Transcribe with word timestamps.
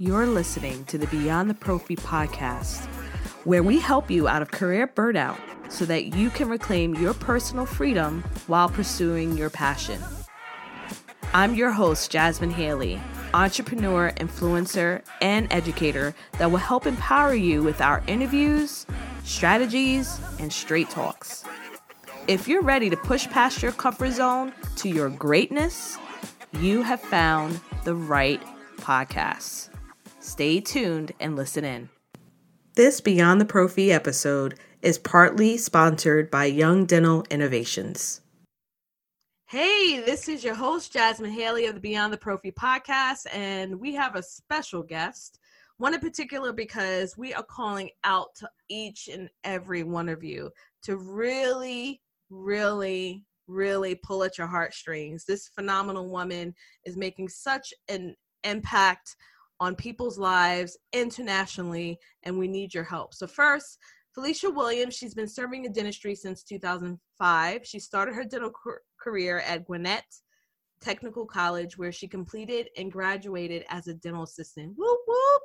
You're 0.00 0.26
listening 0.26 0.84
to 0.84 0.96
the 0.96 1.08
Beyond 1.08 1.50
the 1.50 1.54
Prophy 1.54 1.96
podcast, 1.96 2.86
where 3.44 3.64
we 3.64 3.80
help 3.80 4.12
you 4.12 4.28
out 4.28 4.42
of 4.42 4.52
career 4.52 4.86
burnout 4.86 5.40
so 5.68 5.84
that 5.86 6.14
you 6.14 6.30
can 6.30 6.48
reclaim 6.48 6.94
your 6.94 7.14
personal 7.14 7.66
freedom 7.66 8.22
while 8.46 8.68
pursuing 8.68 9.36
your 9.36 9.50
passion. 9.50 10.00
I'm 11.34 11.56
your 11.56 11.72
host, 11.72 12.12
Jasmine 12.12 12.52
Haley, 12.52 13.00
entrepreneur, 13.34 14.12
influencer, 14.18 15.02
and 15.20 15.52
educator 15.52 16.14
that 16.38 16.52
will 16.52 16.58
help 16.58 16.86
empower 16.86 17.34
you 17.34 17.64
with 17.64 17.80
our 17.80 18.00
interviews, 18.06 18.86
strategies, 19.24 20.20
and 20.38 20.52
straight 20.52 20.90
talks. 20.90 21.42
If 22.28 22.46
you're 22.46 22.62
ready 22.62 22.88
to 22.88 22.96
push 22.96 23.26
past 23.26 23.64
your 23.64 23.72
comfort 23.72 24.12
zone 24.12 24.52
to 24.76 24.88
your 24.88 25.10
greatness, 25.10 25.98
you 26.52 26.82
have 26.82 27.00
found 27.00 27.60
the 27.82 27.96
right 27.96 28.40
podcast. 28.76 29.67
Stay 30.28 30.60
tuned 30.60 31.12
and 31.20 31.34
listen 31.34 31.64
in. 31.64 31.88
This 32.74 33.00
Beyond 33.00 33.40
the 33.40 33.46
Prophy 33.46 33.90
episode 33.90 34.58
is 34.82 34.98
partly 34.98 35.56
sponsored 35.56 36.30
by 36.30 36.44
Young 36.44 36.84
Dental 36.84 37.24
Innovations. 37.30 38.20
Hey, 39.46 40.02
this 40.04 40.28
is 40.28 40.44
your 40.44 40.54
host, 40.54 40.92
Jasmine 40.92 41.30
Haley 41.30 41.64
of 41.64 41.74
the 41.76 41.80
Beyond 41.80 42.12
the 42.12 42.18
Prophy 42.18 42.52
podcast, 42.52 43.26
and 43.32 43.80
we 43.80 43.94
have 43.94 44.16
a 44.16 44.22
special 44.22 44.82
guest. 44.82 45.38
One 45.78 45.94
in 45.94 46.00
particular 46.00 46.52
because 46.52 47.16
we 47.16 47.32
are 47.32 47.42
calling 47.42 47.88
out 48.04 48.34
to 48.36 48.50
each 48.68 49.08
and 49.08 49.30
every 49.44 49.82
one 49.82 50.10
of 50.10 50.22
you 50.22 50.50
to 50.82 50.98
really, 50.98 52.02
really, 52.28 53.24
really 53.46 53.94
pull 53.94 54.24
at 54.24 54.36
your 54.36 54.46
heartstrings. 54.46 55.24
This 55.24 55.48
phenomenal 55.48 56.10
woman 56.10 56.54
is 56.84 56.98
making 56.98 57.30
such 57.30 57.72
an 57.88 58.14
impact 58.44 59.16
on 59.60 59.74
people's 59.74 60.18
lives 60.18 60.76
internationally, 60.92 61.98
and 62.22 62.38
we 62.38 62.48
need 62.48 62.72
your 62.72 62.84
help. 62.84 63.14
So, 63.14 63.26
first, 63.26 63.78
Felicia 64.14 64.50
Williams, 64.50 64.94
she's 64.94 65.14
been 65.14 65.28
serving 65.28 65.64
in 65.64 65.72
dentistry 65.72 66.14
since 66.14 66.42
2005. 66.42 67.66
She 67.66 67.78
started 67.78 68.14
her 68.14 68.24
dental 68.24 68.52
career 69.00 69.40
at 69.40 69.64
Gwinnett 69.64 70.04
Technical 70.80 71.26
College, 71.26 71.76
where 71.76 71.92
she 71.92 72.08
completed 72.08 72.68
and 72.76 72.90
graduated 72.90 73.64
as 73.68 73.88
a 73.88 73.94
dental 73.94 74.22
assistant. 74.22 74.74
Whoop, 74.76 75.00
whoop. 75.06 75.42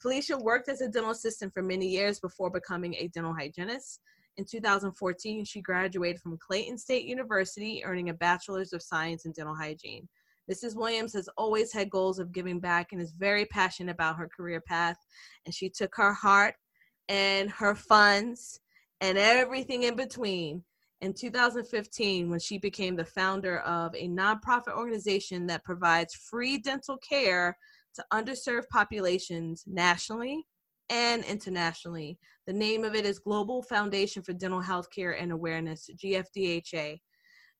Felicia 0.00 0.38
worked 0.38 0.68
as 0.68 0.80
a 0.80 0.88
dental 0.88 1.10
assistant 1.10 1.52
for 1.52 1.62
many 1.62 1.88
years 1.88 2.20
before 2.20 2.50
becoming 2.50 2.94
a 2.94 3.08
dental 3.08 3.34
hygienist. 3.34 4.00
In 4.36 4.44
2014, 4.44 5.44
she 5.44 5.60
graduated 5.60 6.20
from 6.20 6.38
Clayton 6.38 6.78
State 6.78 7.06
University, 7.06 7.82
earning 7.84 8.10
a 8.10 8.14
Bachelor's 8.14 8.72
of 8.72 8.82
Science 8.82 9.24
in 9.24 9.32
Dental 9.32 9.54
Hygiene. 9.54 10.08
Mrs. 10.50 10.76
Williams 10.76 11.12
has 11.12 11.28
always 11.36 11.72
had 11.72 11.90
goals 11.90 12.18
of 12.18 12.32
giving 12.32 12.60
back 12.60 12.92
and 12.92 13.00
is 13.00 13.12
very 13.12 13.46
passionate 13.46 13.92
about 13.92 14.16
her 14.16 14.28
career 14.28 14.60
path. 14.60 14.96
And 15.44 15.54
she 15.54 15.68
took 15.68 15.94
her 15.96 16.12
heart 16.12 16.54
and 17.08 17.50
her 17.50 17.74
funds 17.74 18.60
and 19.00 19.18
everything 19.18 19.84
in 19.84 19.96
between 19.96 20.62
in 21.00 21.12
2015 21.12 22.30
when 22.30 22.38
she 22.38 22.58
became 22.58 22.96
the 22.96 23.04
founder 23.04 23.58
of 23.60 23.94
a 23.94 24.08
nonprofit 24.08 24.76
organization 24.76 25.46
that 25.46 25.64
provides 25.64 26.14
free 26.14 26.58
dental 26.58 26.96
care 26.98 27.56
to 27.94 28.04
underserved 28.12 28.68
populations 28.70 29.64
nationally 29.66 30.46
and 30.90 31.24
internationally. 31.24 32.18
The 32.46 32.52
name 32.52 32.84
of 32.84 32.94
it 32.94 33.04
is 33.04 33.18
Global 33.18 33.62
Foundation 33.62 34.22
for 34.22 34.32
Dental 34.32 34.62
Healthcare 34.62 35.20
and 35.20 35.32
Awareness, 35.32 35.90
GFDHA. 36.02 37.00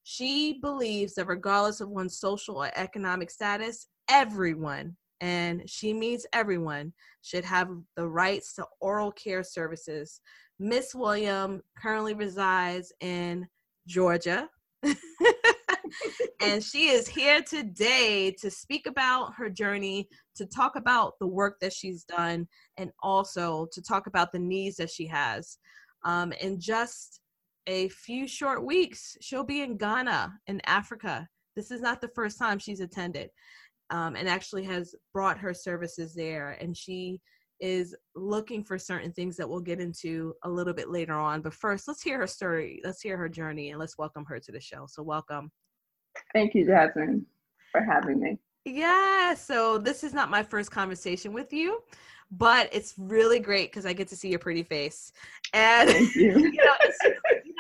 She 0.09 0.61
believes 0.63 1.15
that 1.15 1.27
regardless 1.27 1.81
of 1.81 1.89
one's 1.89 2.21
social 2.21 2.63
or 2.63 2.71
economic 2.77 3.29
status, 3.29 3.89
everyone, 4.09 4.97
and 5.21 5.69
she 5.69 5.93
means 5.93 6.25
everyone, 6.33 6.93
should 7.23 7.45
have 7.45 7.71
the 7.97 8.07
rights 8.07 8.55
to 8.55 8.67
oral 8.79 9.11
care 9.11 9.43
services. 9.43 10.21
Miss 10.61 10.95
William 10.95 11.61
currently 11.77 12.15
resides 12.15 12.93
in 13.01 13.49
Georgia. 13.89 14.49
and 16.41 16.63
she 16.63 16.91
is 16.91 17.09
here 17.09 17.43
today 17.43 18.31
to 18.41 18.49
speak 18.49 18.87
about 18.87 19.35
her 19.37 19.51
journey, 19.51 20.09
to 20.37 20.47
talk 20.47 20.77
about 20.77 21.15
the 21.19 21.27
work 21.27 21.59
that 21.61 21.73
she's 21.73 22.05
done, 22.05 22.47
and 22.77 22.93
also 23.03 23.67
to 23.73 23.83
talk 23.83 24.07
about 24.07 24.31
the 24.31 24.39
needs 24.39 24.77
that 24.77 24.91
she 24.91 25.09
has. 25.09 25.59
Um, 26.05 26.31
in 26.35 26.61
just 26.61 27.23
a 27.67 27.89
few 27.89 28.27
short 28.27 28.65
weeks, 28.65 29.17
she'll 29.21 29.45
be 29.45 29.63
in 29.63 29.77
Ghana, 29.77 30.33
in 30.47 30.61
Africa. 30.67 31.29
This 31.55 31.71
is 31.71 31.81
not 31.81 32.01
the 32.01 32.09
first 32.09 32.39
time 32.39 32.59
she's 32.59 32.81
attended 32.81 33.31
um, 33.91 34.17
and 34.17 34.29
actually 34.29 34.65
has 34.65 34.95
brought 35.13 35.39
her 35.39 35.55
services 35.55 36.15
there. 36.15 36.59
And 36.61 36.77
she 36.77 37.21
is 37.61 37.95
looking 38.15 38.63
for 38.63 38.79
certain 38.79 39.13
things 39.13 39.37
that 39.37 39.49
we'll 39.49 39.61
get 39.61 39.81
into 39.81 40.35
a 40.45 40.51
little 40.51 40.75
bit 40.75 40.91
later 40.91 41.15
on. 41.15 41.41
But 41.41 41.55
first, 41.55 41.89
let's 41.89 42.03
hear 42.03 42.19
her 42.19 42.27
story. 42.27 42.81
Let's 42.85 43.01
hear 43.01 43.17
her 43.17 43.29
journey 43.29 43.71
and 43.71 43.81
let's 43.81 43.97
welcome 43.99 44.25
her 44.27 44.39
to 44.39 44.53
the 44.53 44.61
show. 44.61 44.87
So, 44.89 45.03
welcome. 45.03 45.51
Thank 46.35 46.55
you, 46.55 46.67
Jasmine, 46.67 47.27
for 47.73 47.83
having 47.83 48.21
me. 48.21 48.39
Yeah, 48.65 49.35
so 49.35 49.79
this 49.79 50.03
is 50.03 50.13
not 50.13 50.29
my 50.29 50.43
first 50.43 50.71
conversation 50.73 51.33
with 51.33 51.53
you, 51.53 51.83
but 52.33 52.69
it's 52.73 52.95
really 52.99 53.39
great 53.39 53.71
because 53.71 53.87
I 53.87 53.93
get 53.93 54.09
to 54.09 54.17
see 54.17 54.29
your 54.29 54.41
pretty 54.41 54.65
face. 54.65 55.13
And 55.55 55.91
you. 56.17 56.39
you, 56.39 56.53
know, 56.53 57.13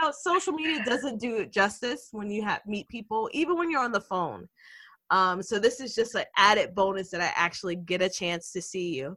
know, 0.06 0.12
social 0.18 0.52
media 0.52 0.84
doesn't 0.84 1.20
do 1.20 1.36
it 1.36 1.52
justice 1.52 2.08
when 2.12 2.30
you 2.30 2.42
have 2.42 2.60
meet 2.66 2.88
people, 2.88 3.28
even 3.32 3.56
when 3.56 3.70
you're 3.70 3.84
on 3.84 3.92
the 3.92 4.00
phone. 4.00 4.48
Um, 5.10 5.42
so 5.42 5.58
this 5.58 5.80
is 5.80 5.94
just 5.94 6.14
an 6.14 6.24
added 6.36 6.74
bonus 6.74 7.10
that 7.10 7.20
I 7.20 7.32
actually 7.36 7.76
get 7.76 8.02
a 8.02 8.08
chance 8.08 8.52
to 8.52 8.62
see 8.62 8.94
you. 8.94 9.16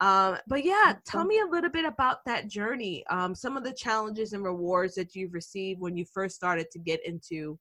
Um, 0.00 0.36
but 0.48 0.64
yeah, 0.64 0.94
tell 1.06 1.24
me 1.24 1.38
a 1.40 1.50
little 1.50 1.70
bit 1.70 1.84
about 1.84 2.24
that 2.26 2.48
journey. 2.48 3.04
Um, 3.08 3.36
some 3.36 3.56
of 3.56 3.62
the 3.62 3.72
challenges 3.72 4.32
and 4.32 4.42
rewards 4.42 4.96
that 4.96 5.14
you've 5.14 5.32
received 5.32 5.80
when 5.80 5.96
you 5.96 6.04
first 6.12 6.34
started 6.34 6.66
to 6.72 6.78
get 6.80 7.06
into 7.06 7.56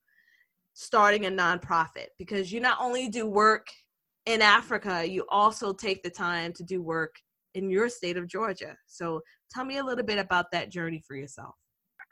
starting 0.74 1.28
a 1.28 1.30
nonprofit, 1.30 2.08
because 2.18 2.52
you 2.52 2.60
not 2.60 2.78
only 2.82 3.10
do 3.10 3.28
work 3.28 3.68
in 4.26 4.42
Africa, 4.42 5.08
you 5.08 5.26
also 5.30 5.72
take 5.72 6.02
the 6.02 6.10
time 6.10 6.52
to 6.54 6.64
do 6.64 6.82
work 6.82 7.14
in 7.54 7.70
your 7.70 7.90
state 7.90 8.18
of 8.18 8.28
Georgia. 8.28 8.76
So 8.88 9.22
tell 9.52 9.66
me 9.66 9.78
a 9.78 9.84
little 9.84 10.06
bit 10.06 10.18
about 10.18 10.46
that 10.52 10.72
journey 10.72 11.04
for 11.06 11.16
yourself. 11.16 11.54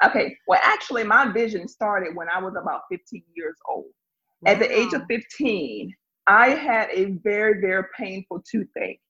Okay, 0.06 0.38
well, 0.48 0.60
actually, 0.64 1.04
my 1.04 1.32
vision 1.32 1.68
started 1.68 2.16
when 2.16 2.28
I 2.34 2.40
was 2.40 2.54
about 2.60 2.82
15 2.92 3.22
years 3.36 3.58
old. 3.70 3.86
Wow. 4.42 4.54
At 4.54 4.60
the 4.60 4.72
age 4.72 4.94
of 4.94 5.04
15, 5.10 5.94
I 6.28 6.50
had 6.50 6.90
a 6.92 7.18
very, 7.24 7.60
very 7.60 7.84
painful 7.98 8.44
toothache. 8.50 9.02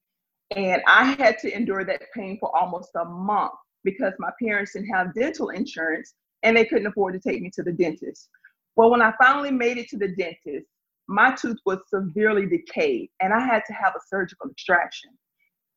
And 0.56 0.82
I 0.88 1.16
had 1.20 1.38
to 1.40 1.56
endure 1.56 1.86
that 1.86 2.02
pain 2.16 2.38
for 2.40 2.56
almost 2.56 2.90
a 2.96 3.06
month 3.06 3.52
because 3.84 4.14
my 4.18 4.32
parents 4.42 4.74
didn't 4.74 4.90
have 4.90 5.14
dental 5.14 5.50
insurance 5.50 6.16
and 6.42 6.58
they 6.58 6.66
couldn't 6.66 6.88
afford 6.88 7.14
to 7.14 7.20
take 7.20 7.42
me 7.42 7.52
to 7.54 7.62
the 7.62 7.72
dentist. 7.72 8.30
Well, 8.76 8.90
when 8.90 9.02
I 9.02 9.14
finally 9.22 9.52
made 9.52 9.78
it 9.78 9.90
to 9.90 9.98
the 9.98 10.08
dentist, 10.08 10.68
my 11.08 11.36
tooth 11.36 11.58
was 11.66 11.80
severely 11.94 12.48
decayed 12.48 13.10
and 13.20 13.34
I 13.34 13.42
had 13.42 13.64
to 13.68 13.74
have 13.74 13.94
a 13.96 14.00
surgical 14.08 14.50
extraction. 14.50 15.12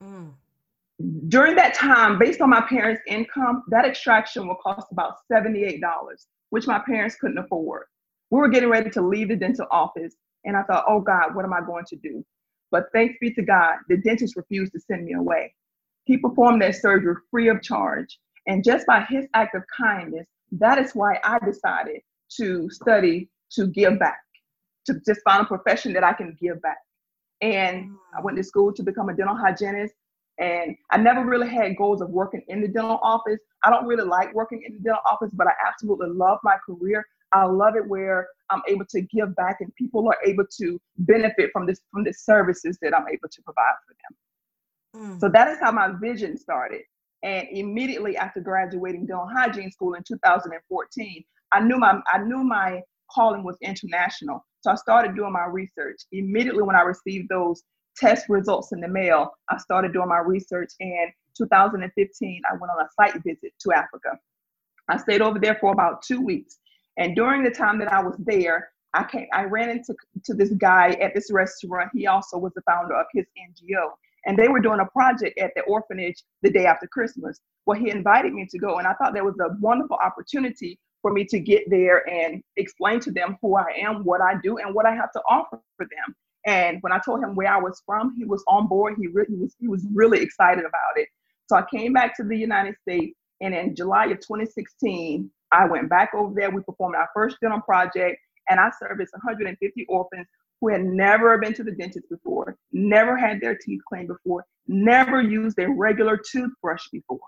Mm. 0.03 0.33
During 1.29 1.57
that 1.57 1.75
time, 1.75 2.19
based 2.19 2.41
on 2.41 2.51
my 2.51 2.61
parents' 2.61 3.03
income, 3.07 3.65
that 3.69 3.85
extraction 3.85 4.47
will 4.47 4.57
cost 4.57 4.87
about 4.93 5.17
$78, 5.31 5.81
which 6.51 6.67
my 6.67 6.79
parents 6.79 7.17
couldn't 7.17 7.39
afford. 7.39 7.87
We 8.31 8.39
were 8.39 8.49
getting 8.49 8.69
ready 8.69 8.91
to 8.91 9.03
leave 9.03 9.29
the 9.29 9.37
dental 9.37 9.67
office, 9.71 10.15
and 10.45 10.57
I 10.57 10.63
thought, 10.63 10.85
oh 10.87 11.01
God, 11.01 11.35
what 11.35 11.45
am 11.45 11.53
I 11.53 11.61
going 11.61 11.85
to 11.87 11.97
do? 11.97 12.25
But 12.71 12.87
thanks 12.93 13.17
be 13.21 13.33
to 13.35 13.43
God, 13.43 13.77
the 13.89 13.97
dentist 13.97 14.37
refused 14.37 14.73
to 14.73 14.81
send 14.81 15.05
me 15.05 15.15
away. 15.15 15.55
He 16.05 16.19
performed 16.19 16.63
that 16.63 16.77
surgery 16.77 17.15
free 17.31 17.49
of 17.49 17.63
charge. 17.63 18.19
And 18.47 18.65
just 18.65 18.87
by 18.87 19.05
his 19.09 19.27
act 19.35 19.55
of 19.55 19.63
kindness, 19.77 20.27
that 20.53 20.79
is 20.79 20.95
why 20.95 21.19
I 21.25 21.39
decided 21.45 22.01
to 22.39 22.69
study 22.71 23.29
to 23.53 23.67
give 23.67 23.99
back, 23.99 24.21
to 24.87 24.95
just 25.07 25.21
find 25.25 25.43
a 25.43 25.47
profession 25.47 25.93
that 25.95 26.05
I 26.05 26.13
can 26.13 26.37
give 26.41 26.61
back. 26.63 26.79
And 27.41 27.91
I 28.17 28.21
went 28.23 28.37
to 28.37 28.45
school 28.45 28.73
to 28.73 28.83
become 28.83 29.09
a 29.09 29.15
dental 29.15 29.37
hygienist. 29.37 29.95
And 30.43 30.75
I 30.91 30.97
never 30.97 31.25
really 31.25 31.49
had 31.49 31.77
goals 31.77 32.03
of 32.03 32.11
working 32.11 32.43
in 32.49 32.61
the 32.61 32.67
dental 32.67 32.99
office. 33.01 33.39
I 33.63 33.71
don't 33.71 33.87
really 33.87 34.05
like 34.05 34.35
working 34.35 34.65
in 34.67 34.73
the 34.73 34.81
dental 34.81 35.03
office, 35.09 35.31
but 35.33 35.47
I 35.47 35.53
absolutely 35.65 36.09
love 36.09 36.39
my 36.43 36.57
career. 36.67 37.07
I 37.33 37.45
love 37.45 37.77
it 37.77 37.87
where 37.87 38.27
I'm 38.51 38.61
able 38.67 38.85
to 38.87 39.03
give 39.03 39.37
back 39.37 39.59
and 39.61 39.73
people 39.77 40.07
are 40.09 40.19
able 40.27 40.45
to 40.59 40.81
benefit 40.99 41.51
from 41.53 41.65
this 41.67 41.81
from 41.93 42.03
the 42.03 42.13
services 42.13 42.77
that 42.83 42.93
I'm 42.93 43.07
able 43.09 43.29
to 43.31 43.43
provide 43.43 43.75
for 43.87 43.95
them. 44.03 45.13
Mm. 45.13 45.21
So 45.21 45.29
that 45.29 45.47
is 45.47 45.59
how 45.61 45.71
my 45.71 45.93
vision 46.01 46.37
started. 46.37 46.83
And 47.23 47.47
immediately 47.53 48.17
after 48.17 48.41
graduating 48.41 49.07
dental 49.07 49.29
hygiene 49.33 49.71
school 49.71 49.95
in 49.95 50.03
2014, 50.03 51.25
I 51.53 51.61
knew 51.61 51.79
my 51.79 52.01
I 52.13 52.19
knew 52.19 52.43
my 52.43 52.83
calling 53.13 53.45
was 53.45 53.57
international. 53.63 54.45
So 54.63 54.73
I 54.73 54.75
started 54.75 55.15
doing 55.15 55.33
my 55.33 55.45
research. 55.45 56.01
Immediately 56.11 56.65
when 56.65 56.75
I 56.75 56.83
received 56.83 57.29
those 57.29 57.63
test 57.97 58.29
results 58.29 58.73
in 58.73 58.81
the 58.81 58.89
mail, 58.89 59.33
I 59.49 59.59
started 59.59 59.93
doing 59.93 60.09
my 60.09 60.19
research. 60.19 60.73
And 60.81 61.11
2015, 61.37 62.43
I 62.51 62.53
went 62.55 62.71
on 62.71 62.85
a 62.85 62.89
site 62.95 63.23
visit 63.23 63.53
to 63.61 63.73
Africa. 63.73 64.19
I 64.89 64.97
stayed 64.99 65.23
over 65.23 65.39
there 65.39 65.57
for 65.61 65.73
about 65.73 66.03
two 66.03 66.21
weeks. 66.21 66.59
And 66.99 67.17
during 67.17 67.43
the 67.43 67.51
time 67.51 67.79
that 67.79 67.93
I 67.93 68.03
was 68.03 68.17
there, 68.19 68.71
I 68.95 69.05
came, 69.05 69.27
I 69.33 69.45
ran 69.45 69.71
into 69.71 69.95
to 70.25 70.35
this 70.35 70.51
guy 70.51 70.91
at 71.01 71.15
this 71.15 71.33
restaurant. 71.33 71.91
He 71.95 72.07
also 72.07 72.37
was 72.37 72.53
the 72.55 72.63
founder 72.63 72.95
of 72.95 73.07
his 73.15 73.25
NGO. 73.39 73.93
and 74.27 74.39
they 74.39 74.49
were 74.49 74.61
doing 74.61 74.81
a 74.81 74.87
project 74.87 75.39
at 75.39 75.53
the 75.57 75.63
orphanage 75.63 76.23
the 76.43 76.51
day 76.51 76.67
after 76.67 76.87
Christmas. 76.87 77.41
Well, 77.67 77.79
he 77.79 77.91
invited 77.91 78.33
me 78.35 78.47
to 78.51 78.59
go, 78.59 78.79
and 78.79 78.87
I 78.87 78.93
thought 78.95 79.15
that 79.15 79.25
was 79.25 79.35
a 79.41 79.57
wonderful 79.61 79.97
opportunity 79.97 80.79
for 81.01 81.13
me 81.13 81.25
to 81.25 81.41
get 81.41 81.69
there 81.69 82.09
and 82.09 82.43
explain 82.57 83.01
to 83.01 83.11
them 83.11 83.37
who 83.43 83.57
I 83.57 83.67
am, 83.81 84.05
what 84.05 84.21
I 84.21 84.35
do, 84.43 84.59
and 84.59 84.75
what 84.75 84.87
I 84.87 84.95
have 84.95 85.11
to 85.13 85.23
offer 85.29 85.61
for 85.77 85.87
them. 85.87 86.15
And 86.47 86.79
when 86.81 86.93
I 86.93 86.99
told 86.99 87.23
him 87.23 87.35
where 87.35 87.53
I 87.53 87.59
was 87.59 87.83
from, 87.87 88.15
he 88.17 88.25
was 88.25 88.43
on 88.49 88.67
board. 88.67 88.95
He, 88.99 89.07
really 89.07 89.35
was 89.37 89.55
he 89.61 89.69
was 89.69 89.87
really 89.93 90.21
excited 90.21 90.65
about 90.65 90.97
it. 90.97 91.09
So 91.47 91.57
I 91.57 91.65
came 91.73 91.93
back 91.93 92.17
to 92.17 92.25
the 92.25 92.37
United 92.37 92.77
States, 92.81 93.17
and 93.41 93.55
in 93.55 93.77
July 93.77 94.07
of 94.07 94.19
2016, 94.21 95.31
I 95.53 95.67
went 95.67 95.89
back 95.89 96.11
over 96.15 96.33
there. 96.35 96.51
We 96.51 96.63
performed 96.63 96.97
our 96.97 97.09
first 97.15 97.37
dental 97.41 97.61
project, 97.61 98.19
and 98.49 98.59
I 98.59 98.71
serviced 98.81 99.13
150 99.13 99.87
orphans 99.89 100.27
who 100.61 100.69
had 100.69 100.85
never 100.85 101.37
been 101.39 101.55
to 101.55 101.65
the 101.65 101.73
dentist 101.73 102.09
before, 102.09 102.57
never 102.73 103.17
had 103.17 103.41
their 103.41 103.57
teeth 103.57 103.81
cleaned 103.89 104.09
before, 104.09 104.45
never 104.69 105.21
used 105.21 105.59
a 105.59 105.69
regular 105.69 106.17
toothbrush 106.17 106.85
before. 106.93 107.19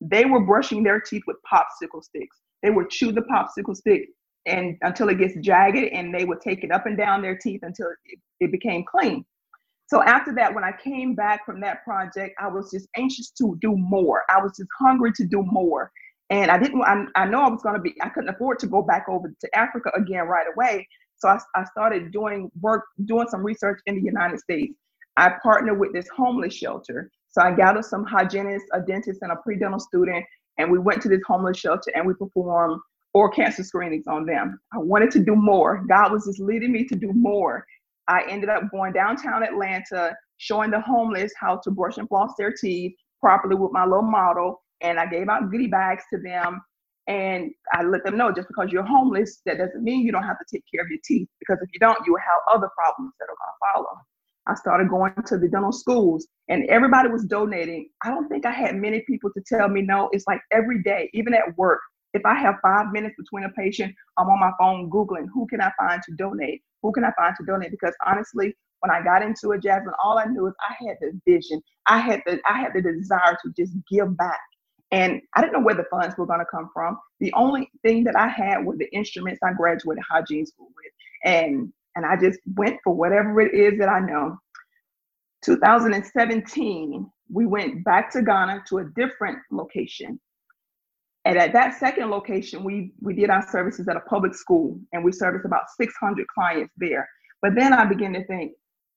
They 0.00 0.24
were 0.24 0.40
brushing 0.40 0.84
their 0.84 1.00
teeth 1.00 1.24
with 1.26 1.36
popsicle 1.52 2.02
sticks. 2.02 2.36
They 2.62 2.70
would 2.70 2.90
chew 2.90 3.12
the 3.12 3.22
popsicle 3.22 3.76
stick 3.76 4.08
and 4.46 4.76
until 4.82 5.08
it 5.08 5.18
gets 5.18 5.34
jagged, 5.40 5.76
and 5.92 6.14
they 6.14 6.24
would 6.24 6.40
take 6.40 6.64
it 6.64 6.70
up 6.70 6.86
and 6.86 6.96
down 6.96 7.22
their 7.22 7.36
teeth 7.36 7.60
until 7.62 7.88
it, 8.06 8.18
it 8.40 8.52
became 8.52 8.84
clean. 8.84 9.24
So 9.86 10.02
after 10.02 10.34
that, 10.34 10.54
when 10.54 10.64
I 10.64 10.72
came 10.72 11.14
back 11.14 11.46
from 11.46 11.60
that 11.62 11.82
project, 11.82 12.34
I 12.38 12.48
was 12.48 12.70
just 12.70 12.88
anxious 12.96 13.30
to 13.38 13.56
do 13.60 13.74
more. 13.76 14.24
I 14.28 14.40
was 14.42 14.52
just 14.56 14.68
hungry 14.78 15.12
to 15.12 15.24
do 15.24 15.42
more. 15.42 15.90
And 16.30 16.50
I 16.50 16.58
didn't, 16.58 16.82
I, 16.82 17.04
I 17.16 17.24
know 17.24 17.40
I 17.40 17.48
was 17.48 17.62
going 17.62 17.74
to 17.74 17.80
be, 17.80 17.94
I 18.02 18.10
couldn't 18.10 18.28
afford 18.28 18.58
to 18.58 18.66
go 18.66 18.82
back 18.82 19.06
over 19.08 19.32
to 19.40 19.58
Africa 19.58 19.90
again 19.94 20.26
right 20.26 20.46
away. 20.54 20.86
So 21.16 21.28
I, 21.28 21.38
I 21.54 21.64
started 21.64 22.12
doing 22.12 22.50
work, 22.60 22.84
doing 23.06 23.28
some 23.30 23.42
research 23.42 23.80
in 23.86 23.96
the 23.96 24.02
United 24.02 24.38
States. 24.40 24.74
I 25.16 25.32
partnered 25.42 25.80
with 25.80 25.94
this 25.94 26.06
homeless 26.14 26.54
shelter. 26.54 27.10
So 27.30 27.40
I 27.40 27.52
gathered 27.52 27.86
some 27.86 28.04
hygienists, 28.04 28.68
a 28.74 28.80
dentist, 28.80 29.20
and 29.22 29.32
a 29.32 29.36
pre-dental 29.36 29.80
student, 29.80 30.24
and 30.58 30.70
we 30.70 30.78
went 30.78 31.00
to 31.02 31.08
this 31.08 31.20
homeless 31.26 31.58
shelter 31.58 31.90
and 31.94 32.06
we 32.06 32.14
performed 32.14 32.80
oral 33.14 33.32
cancer 33.32 33.64
screenings 33.64 34.06
on 34.06 34.26
them. 34.26 34.58
I 34.72 34.78
wanted 34.78 35.10
to 35.12 35.20
do 35.20 35.34
more. 35.34 35.84
God 35.88 36.12
was 36.12 36.26
just 36.26 36.40
leading 36.40 36.72
me 36.72 36.84
to 36.86 36.94
do 36.94 37.12
more. 37.12 37.64
I 38.08 38.22
ended 38.28 38.48
up 38.48 38.70
going 38.70 38.92
downtown 38.92 39.42
Atlanta, 39.42 40.14
showing 40.38 40.70
the 40.70 40.80
homeless 40.80 41.32
how 41.38 41.60
to 41.64 41.70
brush 41.70 41.98
and 41.98 42.08
floss 42.08 42.32
their 42.38 42.52
teeth 42.52 42.94
properly 43.20 43.56
with 43.56 43.72
my 43.72 43.84
little 43.84 44.02
model. 44.02 44.62
And 44.80 44.98
I 44.98 45.06
gave 45.06 45.28
out 45.28 45.50
goodie 45.50 45.66
bags 45.66 46.04
to 46.12 46.20
them. 46.20 46.60
And 47.06 47.50
I 47.72 47.82
let 47.84 48.04
them 48.04 48.18
know 48.18 48.30
just 48.30 48.48
because 48.48 48.70
you're 48.70 48.84
homeless, 48.84 49.40
that 49.46 49.56
doesn't 49.56 49.82
mean 49.82 50.04
you 50.04 50.12
don't 50.12 50.24
have 50.24 50.38
to 50.38 50.44
take 50.52 50.62
care 50.72 50.82
of 50.84 50.90
your 50.90 50.98
teeth. 51.04 51.26
Because 51.40 51.58
if 51.62 51.70
you 51.72 51.80
don't, 51.80 51.98
you 52.06 52.12
will 52.12 52.20
have 52.20 52.56
other 52.56 52.68
problems 52.76 53.14
that 53.18 53.24
are 53.24 53.28
going 53.28 53.54
to 53.54 53.72
follow. 53.74 53.98
I 54.46 54.54
started 54.54 54.88
going 54.88 55.12
to 55.26 55.38
the 55.38 55.48
dental 55.48 55.72
schools 55.72 56.26
and 56.48 56.64
everybody 56.68 57.08
was 57.08 57.24
donating. 57.24 57.90
I 58.02 58.08
don't 58.08 58.28
think 58.28 58.46
I 58.46 58.52
had 58.52 58.76
many 58.76 59.02
people 59.06 59.30
to 59.34 59.42
tell 59.46 59.68
me 59.68 59.82
no. 59.82 60.08
It's 60.12 60.26
like 60.26 60.40
every 60.50 60.82
day, 60.82 61.10
even 61.12 61.34
at 61.34 61.56
work, 61.58 61.80
if 62.14 62.24
I 62.24 62.34
have 62.34 62.56
five 62.62 62.92
minutes 62.92 63.14
between 63.18 63.44
a 63.44 63.50
patient, 63.50 63.94
I'm 64.16 64.28
on 64.28 64.40
my 64.40 64.52
phone 64.58 64.90
Googling 64.90 65.26
who 65.32 65.46
can 65.46 65.60
I 65.60 65.70
find 65.78 66.02
to 66.02 66.12
donate? 66.14 66.62
Who 66.82 66.92
can 66.92 67.04
I 67.04 67.12
find 67.16 67.34
to 67.38 67.44
donate? 67.44 67.70
Because 67.70 67.94
honestly, 68.06 68.54
when 68.80 68.90
I 68.90 69.02
got 69.02 69.22
into 69.22 69.52
it, 69.52 69.62
Jasmine, 69.62 69.94
all 70.02 70.18
I 70.18 70.24
knew 70.26 70.46
is 70.46 70.54
I 70.60 70.74
had 70.84 70.96
the 71.00 71.20
vision. 71.26 71.62
I 71.86 71.98
had 71.98 72.22
the 72.26 72.40
I 72.48 72.58
had 72.60 72.72
the 72.74 72.82
desire 72.82 73.36
to 73.42 73.52
just 73.56 73.72
give 73.90 74.16
back. 74.16 74.40
And 74.90 75.20
I 75.36 75.40
didn't 75.42 75.52
know 75.52 75.60
where 75.60 75.74
the 75.74 75.84
funds 75.90 76.16
were 76.16 76.26
going 76.26 76.38
to 76.38 76.46
come 76.50 76.70
from. 76.72 76.98
The 77.20 77.32
only 77.34 77.70
thing 77.82 78.04
that 78.04 78.16
I 78.16 78.28
had 78.28 78.64
were 78.64 78.76
the 78.76 78.90
instruments 78.94 79.40
I 79.42 79.52
graduated 79.52 80.02
hygiene 80.08 80.46
school 80.46 80.68
with. 80.68 80.92
And 81.24 81.72
and 81.96 82.06
I 82.06 82.16
just 82.16 82.38
went 82.54 82.78
for 82.84 82.94
whatever 82.94 83.40
it 83.40 83.54
is 83.54 83.78
that 83.80 83.88
I 83.88 84.00
know. 84.00 84.38
2017, 85.44 87.10
we 87.30 87.46
went 87.46 87.84
back 87.84 88.10
to 88.12 88.22
Ghana 88.22 88.64
to 88.68 88.78
a 88.78 88.84
different 88.84 89.38
location. 89.50 90.20
And 91.28 91.36
at 91.36 91.52
that 91.52 91.78
second 91.78 92.08
location, 92.08 92.64
we, 92.64 92.90
we 93.02 93.12
did 93.12 93.28
our 93.28 93.46
services 93.50 93.86
at 93.86 93.98
a 93.98 94.00
public 94.00 94.34
school 94.34 94.80
and 94.94 95.04
we 95.04 95.12
serviced 95.12 95.44
about 95.44 95.64
600 95.78 96.26
clients 96.26 96.72
there. 96.78 97.06
But 97.42 97.54
then 97.54 97.74
I 97.74 97.84
began 97.84 98.14
to 98.14 98.24
think, 98.24 98.52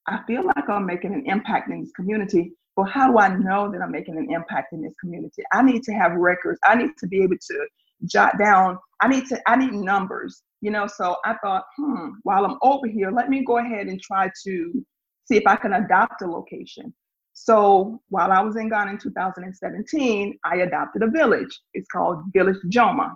I 0.08 0.22
feel 0.26 0.46
like 0.46 0.70
I'm 0.70 0.86
making 0.86 1.14
an 1.14 1.26
impact 1.26 1.70
in 1.70 1.82
this 1.82 1.92
community. 1.92 2.54
But 2.78 2.86
how 2.86 3.12
do 3.12 3.20
I 3.20 3.36
know 3.36 3.70
that 3.70 3.82
I'm 3.82 3.92
making 3.92 4.18
an 4.18 4.32
impact 4.32 4.72
in 4.72 4.82
this 4.82 4.94
community? 4.98 5.44
I 5.52 5.62
need 5.62 5.84
to 5.84 5.92
have 5.92 6.14
records. 6.14 6.58
I 6.64 6.76
need 6.76 6.92
to 7.00 7.08
be 7.08 7.22
able 7.22 7.36
to 7.36 7.68
jot 8.06 8.40
down. 8.40 8.78
I 9.02 9.10
need 9.10 9.28
to, 9.28 9.42
I 9.46 9.58
need 9.58 9.74
numbers, 9.74 10.42
you 10.62 10.72
know. 10.72 10.88
So 10.88 11.18
I 11.26 11.36
thought, 11.44 11.66
hmm, 11.76 12.12
while 12.24 12.46
I'm 12.46 12.58
over 12.62 12.88
here, 12.88 13.12
let 13.12 13.30
me 13.30 13.44
go 13.44 13.58
ahead 13.58 13.88
and 13.88 14.02
try 14.02 14.32
to 14.46 14.86
see 15.26 15.36
if 15.36 15.44
I 15.46 15.58
can 15.58 15.74
adopt 15.74 16.22
a 16.22 16.28
location. 16.28 16.94
So 17.44 18.00
while 18.10 18.32
I 18.32 18.40
was 18.42 18.56
in 18.56 18.70
Ghana 18.70 18.92
in 18.92 18.98
2017, 19.00 20.38
I 20.46 20.58
adopted 20.58 21.02
a 21.02 21.08
village. 21.08 21.60
It's 21.74 21.88
called 21.88 22.22
Village 22.34 22.60
Joma. 22.70 23.12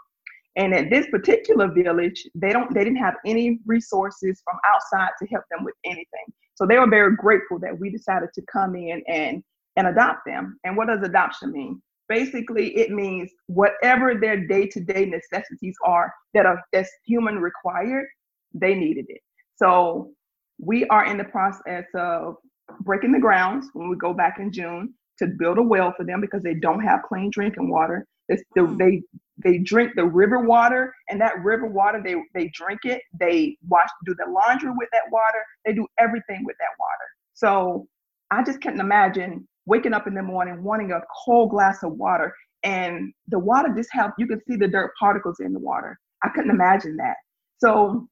And 0.55 0.73
at 0.73 0.89
this 0.89 1.05
particular 1.11 1.71
village, 1.71 2.25
they 2.33 2.51
don't 2.51 2.73
they 2.73 2.83
didn't 2.83 2.97
have 2.97 3.13
any 3.23 3.59
resources 3.67 4.41
from 4.43 4.57
outside 4.67 5.11
to 5.19 5.27
help 5.27 5.43
them 5.51 5.63
with 5.63 5.75
anything. 5.83 6.25
So 6.55 6.65
they 6.65 6.79
were 6.79 6.89
very 6.89 7.15
grateful 7.15 7.59
that 7.59 7.77
we 7.77 7.91
decided 7.91 8.29
to 8.33 8.41
come 8.51 8.75
in 8.75 9.03
and 9.07 9.43
and 9.75 9.87
adopt 9.87 10.25
them. 10.25 10.57
And 10.63 10.75
what 10.75 10.87
does 10.87 11.03
adoption 11.03 11.51
mean? 11.51 11.79
Basically, 12.09 12.75
it 12.77 12.89
means 12.89 13.29
whatever 13.45 14.15
their 14.15 14.47
day-to-day 14.47 15.05
necessities 15.05 15.75
are 15.83 16.11
that 16.33 16.47
are 16.47 16.59
that's 16.73 16.89
human 17.05 17.37
required, 17.37 18.07
they 18.55 18.73
needed 18.73 19.05
it. 19.09 19.21
So 19.55 20.13
we 20.57 20.87
are 20.87 21.05
in 21.05 21.17
the 21.17 21.25
process 21.25 21.85
of 21.93 22.37
breaking 22.81 23.11
the 23.11 23.19
grounds 23.19 23.67
when 23.73 23.89
we 23.89 23.95
go 23.95 24.13
back 24.13 24.39
in 24.39 24.51
June 24.51 24.93
to 25.19 25.27
build 25.27 25.57
a 25.57 25.61
well 25.61 25.93
for 25.95 26.05
them 26.05 26.21
because 26.21 26.43
they 26.43 26.55
don't 26.55 26.81
have 26.81 27.01
clean 27.03 27.29
drinking 27.31 27.69
water. 27.69 28.05
It's 28.27 28.43
the, 28.55 28.61
mm-hmm. 28.61 28.77
they 28.77 29.01
they 29.43 29.57
drink 29.59 29.91
the 29.95 30.05
river 30.05 30.39
water, 30.39 30.93
and 31.09 31.19
that 31.21 31.43
river 31.43 31.67
water 31.67 32.01
they 32.03 32.15
they 32.33 32.49
drink 32.53 32.81
it. 32.83 33.01
They 33.19 33.57
wash, 33.67 33.89
do 34.05 34.15
the 34.15 34.31
laundry 34.31 34.71
with 34.75 34.89
that 34.93 35.11
water. 35.11 35.43
They 35.65 35.73
do 35.73 35.87
everything 35.99 36.43
with 36.45 36.55
that 36.59 36.69
water. 36.79 37.07
So 37.33 37.87
I 38.31 38.43
just 38.43 38.61
couldn't 38.61 38.79
imagine 38.79 39.47
waking 39.65 39.93
up 39.93 40.07
in 40.07 40.13
the 40.13 40.23
morning 40.23 40.63
wanting 40.63 40.91
a 40.91 41.01
cold 41.25 41.51
glass 41.51 41.83
of 41.83 41.93
water, 41.93 42.33
and 42.63 43.13
the 43.27 43.39
water 43.39 43.73
just 43.75 43.89
have 43.91 44.13
you 44.17 44.27
can 44.27 44.41
see 44.47 44.55
the 44.55 44.67
dirt 44.67 44.91
particles 44.99 45.39
in 45.39 45.53
the 45.53 45.59
water. 45.59 45.99
I 46.23 46.29
couldn't 46.29 46.51
imagine 46.51 46.97
that. 46.97 47.17
So 47.57 48.07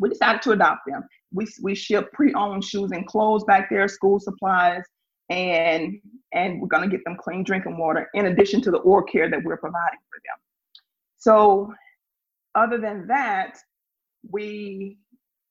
we 0.00 0.08
decided 0.08 0.42
to 0.42 0.52
adopt 0.52 0.82
them. 0.86 1.02
We, 1.32 1.46
we 1.62 1.74
ship 1.74 2.12
pre-owned 2.12 2.64
shoes 2.64 2.92
and 2.92 3.06
clothes 3.06 3.44
back 3.44 3.68
there, 3.70 3.88
school 3.88 4.20
supplies, 4.20 4.82
and 5.30 6.00
and 6.32 6.60
we're 6.60 6.68
gonna 6.68 6.88
get 6.88 7.04
them 7.04 7.16
clean 7.18 7.44
drinking 7.44 7.78
water 7.78 8.08
in 8.14 8.26
addition 8.26 8.60
to 8.62 8.70
the 8.70 8.78
oral 8.78 9.06
care 9.06 9.30
that 9.30 9.42
we're 9.42 9.56
providing 9.56 9.98
for 10.10 10.20
them. 10.24 10.38
So 11.16 11.72
other 12.54 12.78
than 12.78 13.06
that, 13.08 13.56
we 14.30 14.98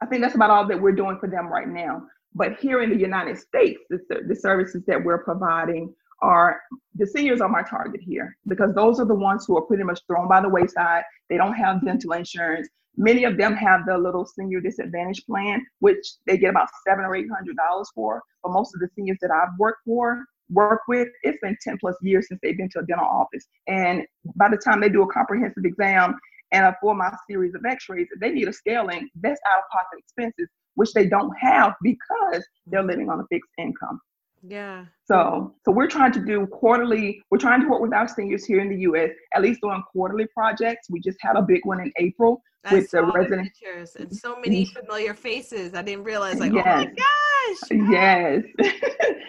I 0.02 0.06
think 0.06 0.22
that's 0.22 0.36
about 0.36 0.50
all 0.50 0.68
that 0.68 0.82
we're 0.82 0.92
doing 0.92 1.18
for 1.20 1.28
them 1.28 1.48
right 1.48 1.68
now. 1.68 2.04
But 2.36 2.60
here 2.60 2.82
in 2.82 2.90
the 2.90 2.98
United 2.98 3.38
States, 3.38 3.80
the, 3.90 4.00
the 4.28 4.36
services 4.36 4.84
that 4.88 5.04
we're 5.04 5.24
providing 5.24 5.94
are 6.24 6.62
the 6.96 7.06
seniors 7.06 7.42
are 7.42 7.50
my 7.50 7.62
target 7.62 8.02
here 8.02 8.36
because 8.48 8.74
those 8.74 9.00
are 9.00 9.06
the 9.06 9.14
ones 9.14 9.46
who 9.46 9.58
are 9.58 9.62
pretty 9.62 9.84
much 9.84 10.00
thrown 10.08 10.28
by 10.28 10.42
the 10.42 10.50
wayside. 10.50 11.04
They 11.30 11.38
don't 11.38 11.54
have 11.54 11.86
dental 11.86 12.14
insurance. 12.14 12.68
Many 12.96 13.26
of 13.26 13.38
them 13.38 13.56
have 13.56 13.82
the 13.86 13.98
little 13.98 14.26
senior 14.26 14.62
disadvantage 14.62 15.26
plan, 15.26 15.66
which 15.80 16.06
they 16.26 16.38
get 16.38 16.52
about 16.52 16.70
seven 16.88 17.06
or 17.06 17.16
eight 17.16 17.28
hundred 17.30 17.58
dollars 17.58 17.90
for. 17.94 18.22
But 18.42 18.54
most 18.54 18.74
of 18.74 18.80
the 18.80 18.90
seniors 18.96 19.18
that 19.22 19.32
I've 19.32 19.58
worked 19.60 19.82
for, 19.86 20.24
work 20.50 20.82
with, 20.88 21.08
it's 21.24 21.40
been 21.42 21.58
10 21.62 21.78
plus 21.80 21.96
years 22.02 22.28
since 22.28 22.40
they've 22.42 22.58
been 22.58 22.70
to 22.70 22.80
a 22.80 22.86
dental 22.86 23.06
office. 23.06 23.46
And 23.68 24.04
by 24.36 24.50
the 24.50 24.58
time 24.58 24.80
they 24.80 24.90
do 24.90 25.02
a 25.02 25.12
comprehensive 25.12 25.66
exam 25.66 26.16
and 26.52 26.66
a 26.66 26.76
full 26.82 26.94
mouth 26.94 27.16
series 27.28 27.56
of 27.56 27.66
x-rays, 27.66 28.08
they 28.20 28.30
need 28.32 28.48
a 28.48 28.54
scaling, 28.54 29.10
that's 29.22 29.42
out-of-pocket 29.52 29.98
expenses, 30.00 30.48
which 30.76 30.94
they 30.94 31.08
don't 31.08 31.34
have 31.40 31.74
because 31.82 32.46
they're 32.68 32.84
living 32.84 33.10
on 33.10 33.20
a 33.20 33.24
fixed 33.30 33.52
income. 33.58 34.00
Yeah. 34.46 34.86
So 35.06 35.54
so 35.64 35.72
we're 35.72 35.88
trying 35.88 36.12
to 36.14 36.20
do 36.24 36.46
quarterly, 36.48 37.22
we're 37.32 37.38
trying 37.38 37.62
to 37.62 37.68
work 37.68 37.82
with 37.82 37.94
our 37.94 38.08
seniors 38.08 38.46
here 38.46 38.60
in 38.60 38.70
the 38.70 38.78
US, 38.82 39.12
at 39.34 39.42
least 39.42 39.62
doing 39.62 39.82
quarterly 39.92 40.28
projects. 40.34 40.90
We 40.90 41.00
just 41.00 41.18
had 41.22 41.36
a 41.36 41.42
big 41.42 41.62
one 41.66 41.80
in 41.80 41.92
April 41.98 42.42
I 42.66 42.74
with 42.74 42.92
the 42.92 43.04
resident 43.04 43.50
pictures 43.54 43.96
and 43.96 44.14
so 44.14 44.40
many 44.40 44.66
familiar 44.66 45.14
faces. 45.14 45.74
I 45.74 45.82
didn't 45.82 46.04
realize 46.04 46.40
like, 46.40 46.54
yes. 46.54 46.66
oh 46.68 46.76
my 46.76 46.86
gosh. 46.86 47.72
Uh, 47.72 47.92
yes. 47.92 48.44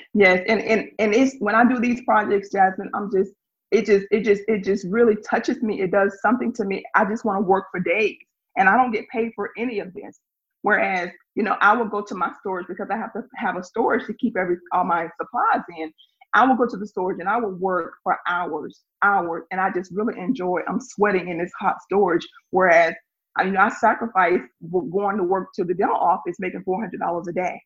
yes. 0.15 0.45
And 0.49 0.61
and 0.61 0.89
and 0.99 1.15
it's 1.15 1.37
when 1.39 1.55
I 1.55 1.65
do 1.65 1.79
these 1.79 2.03
projects, 2.05 2.51
Jasmine, 2.51 2.91
I'm 2.95 3.11
just 3.13 3.33
it 3.71 3.87
just 3.87 4.07
it 4.11 4.21
just 4.21 4.43
it 4.49 4.65
just 4.65 4.87
really 4.89 5.17
touches 5.29 5.63
me. 5.63 5.81
It 5.81 5.91
does 5.91 6.19
something 6.21 6.53
to 6.55 6.65
me. 6.65 6.83
I 6.95 7.05
just 7.05 7.25
want 7.25 7.39
to 7.39 7.43
work 7.43 7.67
for 7.71 7.81
days. 7.81 8.17
And 8.57 8.69
I 8.69 8.77
don't 8.77 8.93
get 8.93 9.09
paid 9.09 9.33
for 9.35 9.51
any 9.59 9.81
of 9.81 9.93
this. 9.95 10.21
Whereas, 10.63 11.11
you 11.35 11.43
know, 11.43 11.57
I 11.61 11.77
will 11.77 11.87
go 11.87 12.03
to 12.03 12.15
my 12.15 12.33
storage 12.41 12.67
because 12.69 12.89
I 12.91 12.97
have 12.97 13.13
to 13.15 13.23
have 13.37 13.57
a 13.57 13.63
storage 13.65 14.07
to 14.07 14.15
keep 14.15 14.37
every 14.37 14.57
all 14.73 14.85
my 14.85 15.09
supplies 15.21 15.65
in. 15.79 15.93
I 16.35 16.47
will 16.47 16.57
go 16.57 16.67
to 16.67 16.77
the 16.77 16.87
storage 16.87 17.19
and 17.21 17.29
I 17.29 17.39
will 17.39 17.55
work 17.55 17.95
for 18.05 18.19
hours, 18.29 18.83
hours, 19.03 19.45
and 19.51 19.61
I 19.61 19.71
just 19.73 19.93
really 19.95 20.19
enjoy. 20.19 20.61
I'm 20.69 20.81
sweating 20.81 21.29
in 21.29 21.39
this 21.39 21.53
hot 21.61 21.77
storage. 21.83 22.27
Whereas, 22.51 22.95
I, 23.39 23.45
you 23.45 23.53
know, 23.53 23.61
I 23.61 23.71
sacrifice 23.71 24.41
going 24.73 25.17
to 25.19 25.25
work 25.25 25.49
to 25.57 25.65
the 25.65 25.75
dental 25.75 25.97
office, 25.97 26.37
making 26.41 26.63
four 26.65 26.81
hundred 26.81 27.01
dollars 27.01 27.29
a 27.29 27.33
day. 27.33 27.61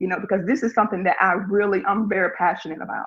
you 0.00 0.08
know, 0.08 0.18
because 0.20 0.46
this 0.46 0.62
is 0.62 0.74
something 0.74 1.04
that 1.04 1.16
I 1.20 1.34
really, 1.34 1.82
I'm 1.86 2.08
very 2.08 2.30
passionate 2.38 2.82
about. 2.82 3.06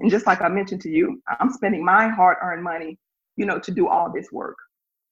And 0.00 0.10
just 0.10 0.26
like 0.26 0.42
I 0.42 0.48
mentioned 0.48 0.82
to 0.82 0.90
you, 0.90 1.22
I'm 1.40 1.50
spending 1.50 1.84
my 1.84 2.08
hard 2.08 2.38
earned 2.42 2.64
money, 2.64 2.98
you 3.36 3.46
know, 3.46 3.58
to 3.60 3.72
do 3.72 3.88
all 3.88 4.12
this 4.12 4.28
work. 4.32 4.56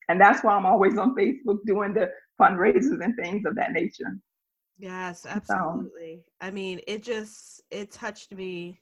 And 0.08 0.20
that's 0.20 0.42
why 0.44 0.54
I'm 0.54 0.66
always 0.66 0.98
on 0.98 1.14
Facebook 1.16 1.58
doing 1.66 1.94
the 1.94 2.10
fundraisers 2.42 3.02
and 3.02 3.14
things 3.16 3.44
of 3.46 3.54
that 3.56 3.72
nature. 3.72 4.18
Yes, 4.78 5.26
absolutely. 5.26 6.24
So, 6.24 6.46
I 6.46 6.50
mean, 6.50 6.80
it 6.86 7.02
just 7.02 7.62
it 7.70 7.92
touched 7.92 8.32
me 8.34 8.80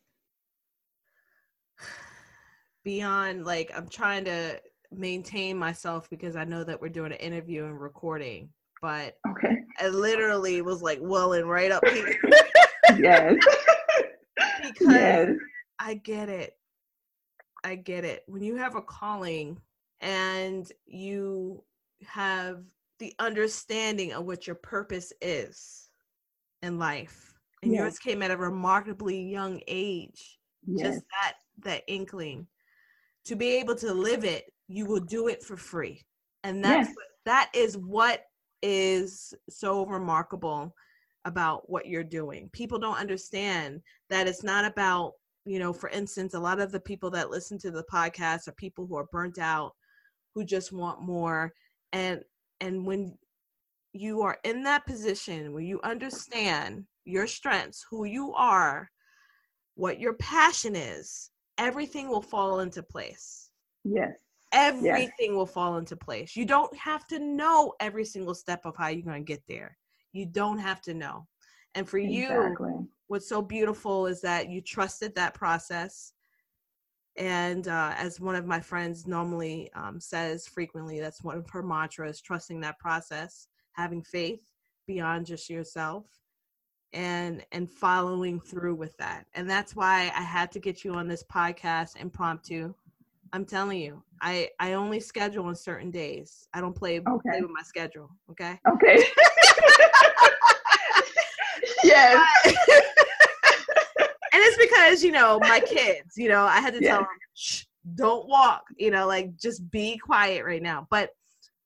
beyond 2.84 3.44
like 3.44 3.70
I'm 3.76 3.88
trying 3.88 4.24
to 4.24 4.60
maintain 4.90 5.58
myself 5.58 6.08
because 6.08 6.36
I 6.36 6.44
know 6.44 6.64
that 6.64 6.80
we're 6.80 6.88
doing 6.88 7.12
an 7.12 7.18
interview 7.18 7.66
and 7.66 7.80
recording, 7.80 8.48
but 8.80 9.16
okay. 9.28 9.58
I 9.78 9.88
literally 9.88 10.62
was 10.62 10.82
like 10.82 10.98
welling 11.02 11.44
right 11.44 11.70
up 11.70 11.86
here. 11.86 12.16
yes. 12.98 13.34
because 14.62 14.94
yes. 14.94 15.28
I 15.78 15.94
get 15.94 16.28
it. 16.28 16.56
I 17.62 17.74
get 17.74 18.04
it. 18.04 18.24
When 18.26 18.42
you 18.42 18.56
have 18.56 18.74
a 18.74 18.82
calling 18.82 19.60
and 20.00 20.70
you 20.86 21.62
have 22.06 22.62
the 23.00 23.12
understanding 23.18 24.12
of 24.12 24.24
what 24.24 24.46
your 24.46 24.56
purpose 24.56 25.12
is 25.20 25.88
in 26.62 26.78
life, 26.78 27.34
and 27.62 27.72
yes. 27.72 27.80
yours 27.80 27.98
came 27.98 28.22
at 28.22 28.30
a 28.30 28.36
remarkably 28.36 29.20
young 29.20 29.60
age, 29.66 30.38
yes. 30.66 30.86
just 30.86 31.04
that 31.10 31.34
that 31.64 31.82
inkling 31.88 32.46
to 33.24 33.36
be 33.36 33.56
able 33.56 33.74
to 33.74 33.92
live 33.92 34.24
it, 34.24 34.52
you 34.68 34.86
will 34.86 35.00
do 35.00 35.28
it 35.28 35.42
for 35.42 35.56
free. 35.56 36.02
And 36.44 36.64
that's 36.64 36.88
yes. 36.88 36.96
that 37.26 37.50
is 37.54 37.76
what 37.76 38.22
is 38.62 39.34
so 39.48 39.84
remarkable 39.86 40.74
about 41.24 41.68
what 41.68 41.86
you're 41.86 42.04
doing. 42.04 42.48
People 42.52 42.78
don't 42.78 42.98
understand 42.98 43.80
that 44.08 44.26
it's 44.26 44.44
not 44.44 44.64
about 44.64 45.12
you 45.46 45.58
know, 45.58 45.72
for 45.72 45.88
instance, 45.88 46.34
a 46.34 46.40
lot 46.40 46.60
of 46.60 46.70
the 46.70 46.80
people 46.80 47.10
that 47.10 47.30
listen 47.30 47.58
to 47.58 47.70
the 47.70 47.84
podcast 47.90 48.46
are 48.46 48.52
people 48.52 48.86
who 48.86 48.96
are 48.96 49.08
burnt 49.10 49.38
out, 49.38 49.72
who 50.34 50.44
just 50.44 50.70
want 50.70 51.00
more. 51.00 51.52
And 51.92 52.20
and 52.60 52.84
when 52.84 53.16
you 53.92 54.22
are 54.22 54.38
in 54.44 54.62
that 54.62 54.86
position 54.86 55.52
where 55.52 55.62
you 55.62 55.80
understand 55.82 56.84
your 57.04 57.26
strengths, 57.26 57.84
who 57.90 58.04
you 58.04 58.32
are, 58.34 58.88
what 59.74 59.98
your 59.98 60.14
passion 60.14 60.76
is, 60.76 61.30
everything 61.58 62.08
will 62.08 62.22
fall 62.22 62.60
into 62.60 62.82
place. 62.82 63.50
Yes. 63.84 64.12
Everything 64.52 65.10
yes. 65.20 65.30
will 65.30 65.46
fall 65.46 65.78
into 65.78 65.96
place. 65.96 66.36
You 66.36 66.44
don't 66.44 66.74
have 66.76 67.06
to 67.08 67.18
know 67.18 67.74
every 67.80 68.04
single 68.04 68.34
step 68.34 68.60
of 68.64 68.76
how 68.76 68.88
you're 68.88 69.04
going 69.04 69.24
to 69.24 69.32
get 69.32 69.42
there. 69.48 69.76
You 70.12 70.26
don't 70.26 70.58
have 70.58 70.80
to 70.82 70.94
know. 70.94 71.26
And 71.74 71.88
for 71.88 71.98
exactly. 71.98 72.70
you, 72.70 72.88
what's 73.06 73.28
so 73.28 73.42
beautiful 73.42 74.06
is 74.06 74.20
that 74.22 74.48
you 74.48 74.60
trusted 74.60 75.14
that 75.14 75.34
process. 75.34 76.12
And 77.16 77.68
uh, 77.68 77.92
as 77.96 78.20
one 78.20 78.34
of 78.34 78.46
my 78.46 78.60
friends 78.60 79.06
normally 79.06 79.70
um, 79.74 80.00
says 80.00 80.46
frequently, 80.46 81.00
that's 81.00 81.22
one 81.22 81.36
of 81.36 81.48
her 81.50 81.62
mantras 81.62 82.20
trusting 82.20 82.60
that 82.60 82.78
process, 82.78 83.48
having 83.72 84.02
faith 84.02 84.40
beyond 84.86 85.26
just 85.26 85.50
yourself 85.50 86.06
and 86.92 87.44
and 87.52 87.70
following 87.70 88.40
through 88.40 88.74
with 88.74 88.96
that. 88.96 89.26
And 89.34 89.48
that's 89.48 89.76
why 89.76 90.12
i 90.16 90.22
had 90.22 90.50
to 90.52 90.58
get 90.58 90.84
you 90.84 90.94
on 90.94 91.06
this 91.06 91.22
podcast 91.22 91.96
impromptu. 91.96 92.74
I'm 93.32 93.44
telling 93.44 93.80
you 93.80 94.02
i 94.20 94.48
i 94.58 94.72
only 94.72 94.98
schedule 94.98 95.46
on 95.46 95.54
certain 95.54 95.90
days. 95.90 96.48
I 96.52 96.60
don't 96.60 96.74
play, 96.74 96.98
okay. 96.98 97.30
play 97.30 97.40
with 97.40 97.50
my 97.50 97.62
schedule 97.62 98.10
okay? 98.30 98.58
Okay. 98.68 98.98
Yes 101.84 102.26
because 104.60 105.02
you 105.02 105.12
know 105.12 105.38
my 105.40 105.60
kids 105.66 106.16
you 106.16 106.28
know 106.28 106.44
i 106.44 106.60
had 106.60 106.74
to 106.74 106.80
tell 106.80 107.00
them 107.00 107.08
Shh, 107.34 107.64
don't 107.94 108.28
walk 108.28 108.64
you 108.76 108.90
know 108.90 109.06
like 109.06 109.36
just 109.36 109.70
be 109.70 109.98
quiet 109.98 110.44
right 110.44 110.62
now. 110.62 110.86
But 110.90 111.10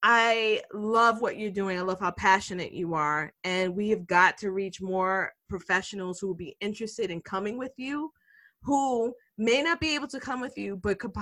i 0.02 0.62
love 0.72 1.20
what 1.22 1.38
you're 1.38 1.50
doing. 1.50 1.78
I 1.78 1.82
love 1.82 2.00
how 2.00 2.10
passionate 2.12 2.72
you 2.72 2.94
are. 2.94 3.32
And 3.42 3.74
we 3.74 3.88
have 3.90 4.06
got 4.06 4.36
to 4.38 4.50
reach 4.50 4.80
more 4.80 5.32
professionals 5.48 6.20
who 6.20 6.26
will 6.26 6.34
be 6.34 6.56
interested 6.60 7.10
in 7.10 7.20
coming 7.22 7.58
with 7.58 7.72
you 7.76 8.12
who 8.62 9.14
may 9.36 9.62
not 9.62 9.78
be 9.78 9.94
able 9.94 10.08
to 10.08 10.20
come 10.20 10.40
with 10.40 10.56
you 10.56 10.76
but 10.76 10.98
could 10.98 11.12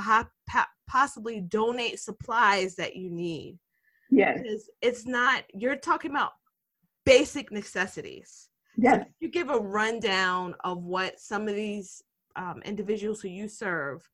possibly 0.88 1.40
donate 1.40 1.98
supplies 1.98 2.76
that 2.76 2.96
you 2.96 3.10
need. 3.10 3.58
Yes. 4.10 4.38
Because 4.42 4.70
it's 4.80 5.06
not 5.06 5.44
you're 5.54 5.76
talking 5.76 6.10
about 6.10 6.32
basic 7.04 7.50
necessities 7.50 8.48
Yes. 8.76 9.04
So 9.04 9.12
you 9.20 9.28
give 9.28 9.50
a 9.50 9.58
rundown 9.58 10.54
of 10.64 10.84
what 10.84 11.20
some 11.20 11.48
of 11.48 11.54
these 11.54 12.02
um, 12.36 12.62
individuals 12.64 13.20
who 13.20 13.28
you 13.28 13.48
serve 13.48 14.08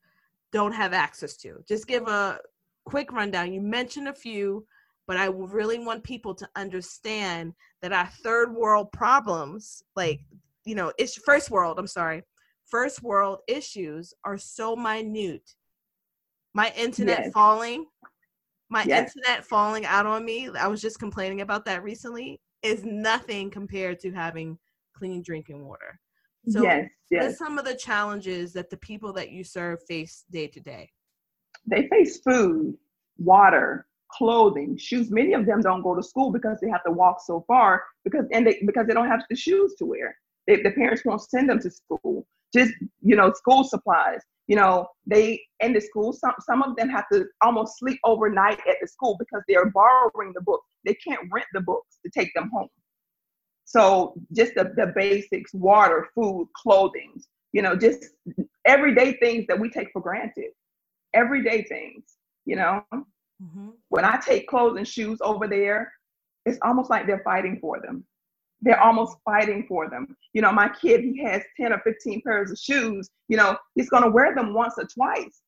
don't 0.53 0.73
have 0.73 0.93
access 0.93 1.37
to. 1.39 1.63
Just 1.69 1.87
give 1.87 2.09
a 2.09 2.39
quick 2.85 3.13
rundown. 3.13 3.53
You 3.53 3.61
mentioned 3.61 4.09
a 4.09 4.15
few, 4.15 4.67
but 5.07 5.17
I 5.17 5.27
really 5.27 5.79
want 5.79 6.03
people 6.05 6.35
to 6.35 6.49
understand 6.57 7.53
that 7.83 7.93
our 7.93 8.07
third 8.23 8.55
world 8.55 8.91
problems, 8.93 9.83
like, 9.95 10.21
you 10.65 10.75
know, 10.75 10.93
it's 10.99 11.17
first 11.17 11.51
world, 11.51 11.79
I'm 11.79 11.87
sorry, 11.87 12.23
first 12.67 13.03
world 13.03 13.39
issues 13.47 14.13
are 14.25 14.39
so 14.39 14.75
minute. 14.75 15.55
My 16.55 16.73
internet 16.77 17.21
yes. 17.25 17.33
falling, 17.33 17.87
my 18.69 18.85
yes. 18.85 19.15
internet 19.15 19.45
falling 19.45 19.87
out 19.87 20.07
on 20.07 20.25
me. 20.25 20.51
I 20.59 20.67
was 20.67 20.81
just 20.81 20.99
complaining 20.99 21.41
about 21.41 21.65
that 21.67 21.83
recently 21.83 22.41
is 22.63 22.85
nothing 22.85 23.51
compared 23.51 24.01
to 24.01 24.13
having 24.13 24.59
clean 24.97 25.23
drinking 25.23 25.65
water. 25.65 26.01
So 26.49 26.63
yes, 26.63 26.89
yes. 27.11 27.23
what 27.23 27.31
are 27.31 27.35
some 27.35 27.59
of 27.59 27.65
the 27.65 27.75
challenges 27.75 28.53
that 28.55 28.71
the 28.71 28.77
people 28.79 29.13
that 29.15 29.31
you 29.31 29.45
serve 29.45 29.81
face 29.87 30.25
day 30.31 30.47
to 30.49 30.61
day? 30.61 30.91
They 31.67 31.89
face 31.89 32.21
food, 32.21 32.77
water, 33.19 33.87
clothing, 34.11 34.77
shoes. 34.79 35.11
Many 35.11 35.35
of 35.35 35.47
them 35.47 35.61
don't 35.61 35.83
go 35.83 35.95
to 35.95 36.03
school 36.03 36.33
because 36.33 36.59
they 36.61 36.69
have 36.69 36.85
to 36.85 36.93
walk 36.93 37.19
so 37.25 37.45
far 37.47 37.83
because 38.05 38.25
and 38.33 38.47
they 38.47 38.63
because 38.65 38.87
they 38.87 38.95
don't 38.95 39.09
have 39.09 39.23
the 39.29 39.37
shoes 39.37 39.75
to 39.79 39.85
wear. 39.85 40.17
They, 40.47 40.63
the 40.63 40.71
parents 40.71 41.05
won't 41.05 41.21
send 41.21 41.51
them 41.51 41.61
to 41.61 41.71
school. 41.71 42.27
Just 42.55 42.73
you 43.03 43.17
know, 43.17 43.33
school 43.33 43.65
supplies. 43.65 44.21
You 44.47 44.57
know, 44.57 44.89
they 45.07 45.43
in 45.61 45.73
the 45.75 45.81
school. 45.81 46.13
Some 46.13 46.33
some 46.41 46.63
of 46.63 46.77
them 46.77 46.89
have 46.89 47.05
to 47.13 47.27
almost 47.43 47.79
sleep 47.79 47.99
overnight 48.05 48.61
at 48.69 48.77
the 48.81 48.89
school 48.89 49.17
because 49.19 49.43
they 49.47 49.57
are 49.57 49.71
borrowing 49.71 50.33
the 50.35 50.41
books. 50.41 50.67
They 50.85 50.95
can't 50.95 51.29
rent 51.31 51.47
the 51.53 51.61
books 51.61 51.99
to 52.05 52.11
take 52.11 52.33
them 52.35 52.51
home. 52.53 52.69
So 53.65 54.15
just 54.33 54.55
the, 54.55 54.73
the 54.77 54.93
basics, 54.97 55.53
water, 55.53 56.09
food, 56.15 56.49
clothing, 56.57 57.21
you 57.53 57.61
know, 57.61 57.77
just 57.77 58.07
everyday 58.67 59.13
things 59.19 59.47
that 59.49 59.61
we 59.61 59.69
take 59.69 59.89
for 59.93 60.01
granted. 60.01 60.53
Everyday 61.13 61.65
things, 61.65 62.05
you 62.47 62.57
know. 62.57 62.83
Mm-hmm. 62.93 63.69
When 63.91 64.07
I 64.07 64.17
take 64.17 64.49
clothes 64.49 64.79
and 64.79 64.89
shoes 64.89 65.19
over 65.21 65.47
there, 65.47 65.93
it's 66.47 66.59
almost 66.63 66.89
like 66.89 67.07
they're 67.07 67.23
fighting 67.23 67.59
for 67.61 67.79
them. 67.81 68.07
They're 68.61 68.81
almost 68.81 69.17
fighting 69.25 69.65
for 69.69 69.89
them. 69.89 70.17
You 70.33 70.43
know, 70.43 70.53
my 70.53 70.69
kid, 70.69 71.03
he 71.03 71.23
has 71.23 71.43
10 71.57 71.73
or 71.73 71.81
15 71.81 72.23
pairs 72.23 72.51
of 72.51 72.59
shoes. 72.59 73.09
You 73.29 73.37
know, 73.37 73.57
he's 73.75 73.89
gonna 73.89 74.11
wear 74.11 74.35
them 74.35 74.55
once 74.55 74.75
or 74.79 74.85
twice. 74.85 75.43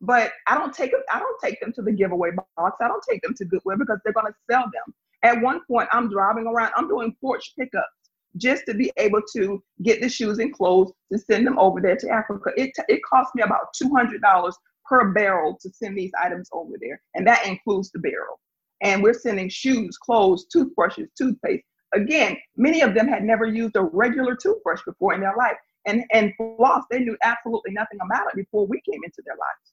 But 0.00 0.32
I 0.46 0.56
don't 0.56 0.74
take 0.74 0.92
them, 0.92 1.00
I 1.12 1.18
don't 1.18 1.40
take 1.42 1.60
them 1.60 1.72
to 1.72 1.82
the 1.82 1.92
giveaway 1.92 2.30
box. 2.56 2.76
I 2.80 2.88
don't 2.88 3.04
take 3.08 3.22
them 3.22 3.34
to 3.34 3.44
Goodwill 3.44 3.78
because 3.78 3.98
they're 4.04 4.12
gonna 4.12 4.34
sell 4.50 4.64
them. 4.64 4.94
At 5.22 5.42
one 5.42 5.60
point, 5.66 5.88
I'm 5.92 6.10
driving 6.10 6.46
around, 6.46 6.72
I'm 6.76 6.88
doing 6.88 7.16
porch 7.20 7.52
pickups 7.58 7.88
just 8.36 8.64
to 8.66 8.74
be 8.74 8.92
able 8.96 9.22
to 9.34 9.62
get 9.82 10.00
the 10.00 10.08
shoes 10.08 10.38
and 10.38 10.52
clothes 10.52 10.92
to 11.12 11.18
send 11.18 11.46
them 11.46 11.58
over 11.58 11.80
there 11.80 11.96
to 11.96 12.10
Africa. 12.10 12.50
It, 12.56 12.70
it 12.88 13.00
cost 13.02 13.34
me 13.34 13.42
about 13.42 13.68
$200 13.82 14.52
per 14.84 15.12
barrel 15.12 15.58
to 15.60 15.70
send 15.70 15.96
these 15.96 16.12
items 16.22 16.48
over 16.52 16.74
there, 16.80 17.00
and 17.14 17.26
that 17.26 17.46
includes 17.46 17.90
the 17.90 17.98
barrel. 17.98 18.38
And 18.82 19.02
we're 19.02 19.14
sending 19.14 19.48
shoes, 19.48 19.96
clothes, 19.96 20.46
toothbrushes, 20.52 21.08
toothpaste. 21.16 21.64
Again, 21.94 22.36
many 22.56 22.82
of 22.82 22.94
them 22.94 23.08
had 23.08 23.24
never 23.24 23.46
used 23.46 23.76
a 23.76 23.82
regular 23.82 24.34
toothbrush 24.34 24.80
before 24.84 25.14
in 25.14 25.20
their 25.20 25.36
life. 25.36 25.56
And, 25.86 26.04
and 26.12 26.32
floss, 26.36 26.84
they 26.90 26.98
knew 26.98 27.16
absolutely 27.22 27.72
nothing 27.72 27.98
about 28.04 28.26
it 28.28 28.36
before 28.36 28.66
we 28.66 28.80
came 28.90 29.00
into 29.04 29.22
their 29.24 29.36
lives. 29.36 29.72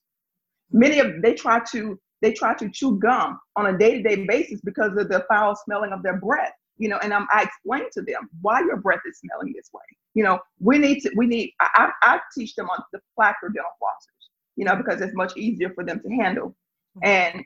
Many 0.71 0.99
of 0.99 1.21
they 1.21 1.33
try 1.33 1.59
to 1.71 1.99
they 2.21 2.31
try 2.31 2.53
to 2.55 2.69
chew 2.69 2.97
gum 2.99 3.37
on 3.57 3.67
a 3.67 3.77
day-to-day 3.77 4.25
basis 4.25 4.61
because 4.61 4.95
of 4.97 5.09
the 5.09 5.25
foul 5.29 5.55
smelling 5.55 5.91
of 5.91 6.01
their 6.03 6.17
breath 6.17 6.53
you 6.77 6.89
know 6.89 6.97
and 7.03 7.13
I'm, 7.13 7.27
i 7.31 7.43
explain 7.43 7.83
to 7.93 8.01
them 8.01 8.29
why 8.41 8.59
your 8.61 8.77
breath 8.77 9.01
is 9.07 9.19
smelling 9.19 9.53
this 9.55 9.69
way 9.73 9.83
you 10.13 10.23
know 10.23 10.39
we 10.59 10.77
need 10.77 11.01
to 11.01 11.11
we 11.15 11.27
need 11.27 11.51
i, 11.59 11.91
I 12.01 12.19
teach 12.35 12.55
them 12.55 12.69
on 12.69 12.81
the 12.91 12.99
Placker 13.17 13.53
dental 13.53 13.71
flossers 13.81 14.29
you 14.55 14.65
know 14.65 14.75
because 14.75 15.01
it's 15.01 15.15
much 15.15 15.35
easier 15.37 15.71
for 15.75 15.83
them 15.83 15.99
to 15.99 16.09
handle 16.09 16.55
mm-hmm. 16.97 17.05
and 17.05 17.45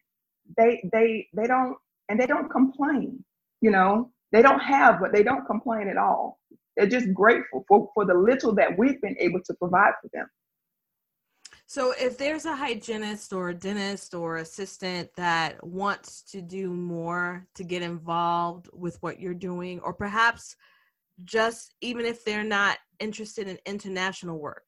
they 0.57 0.87
they 0.93 1.27
they 1.33 1.47
don't 1.47 1.75
and 2.09 2.19
they 2.19 2.27
don't 2.27 2.49
complain 2.49 3.23
you 3.61 3.71
know 3.71 4.11
they 4.31 4.41
don't 4.41 4.59
have 4.59 4.99
but 4.99 5.13
they 5.13 5.23
don't 5.23 5.45
complain 5.45 5.87
at 5.87 5.97
all 5.97 6.39
they're 6.75 6.87
just 6.87 7.13
grateful 7.13 7.63
for 7.67 7.89
for 7.93 8.05
the 8.05 8.13
little 8.13 8.53
that 8.53 8.77
we've 8.77 9.01
been 9.01 9.15
able 9.19 9.39
to 9.43 9.53
provide 9.55 9.93
for 10.01 10.09
them 10.13 10.27
so, 11.69 11.93
if 11.99 12.17
there's 12.17 12.45
a 12.45 12.55
hygienist 12.55 13.33
or 13.33 13.49
a 13.49 13.53
dentist 13.53 14.13
or 14.13 14.37
assistant 14.37 15.09
that 15.17 15.61
wants 15.61 16.21
to 16.31 16.41
do 16.41 16.69
more 16.69 17.45
to 17.55 17.65
get 17.65 17.81
involved 17.81 18.69
with 18.71 18.97
what 19.01 19.19
you're 19.19 19.33
doing, 19.33 19.81
or 19.81 19.93
perhaps 19.93 20.55
just 21.25 21.75
even 21.81 22.05
if 22.05 22.23
they're 22.23 22.45
not 22.45 22.77
interested 23.01 23.49
in 23.49 23.59
international 23.65 24.39
work 24.39 24.63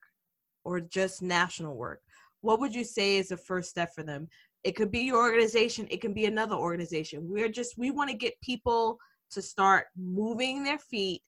or 0.66 0.82
just 0.82 1.22
national 1.22 1.78
work, 1.78 2.02
what 2.42 2.60
would 2.60 2.76
you 2.76 2.84
say 2.84 3.16
is 3.16 3.30
the 3.30 3.38
first 3.38 3.70
step 3.70 3.92
for 3.96 4.04
them? 4.04 4.28
It 4.66 4.76
could 4.76 4.92
be 4.92 5.00
your 5.00 5.24
organization, 5.24 5.88
it 5.90 6.02
can 6.02 6.14
be 6.14 6.26
another 6.26 6.56
organization. 6.56 7.22
We're 7.24 7.48
just, 7.48 7.78
we 7.78 7.92
want 7.92 8.10
to 8.10 8.18
get 8.18 8.34
people 8.42 9.00
to 9.32 9.42
start 9.42 9.88
moving 9.98 10.64
their 10.64 10.80
feet 10.80 11.22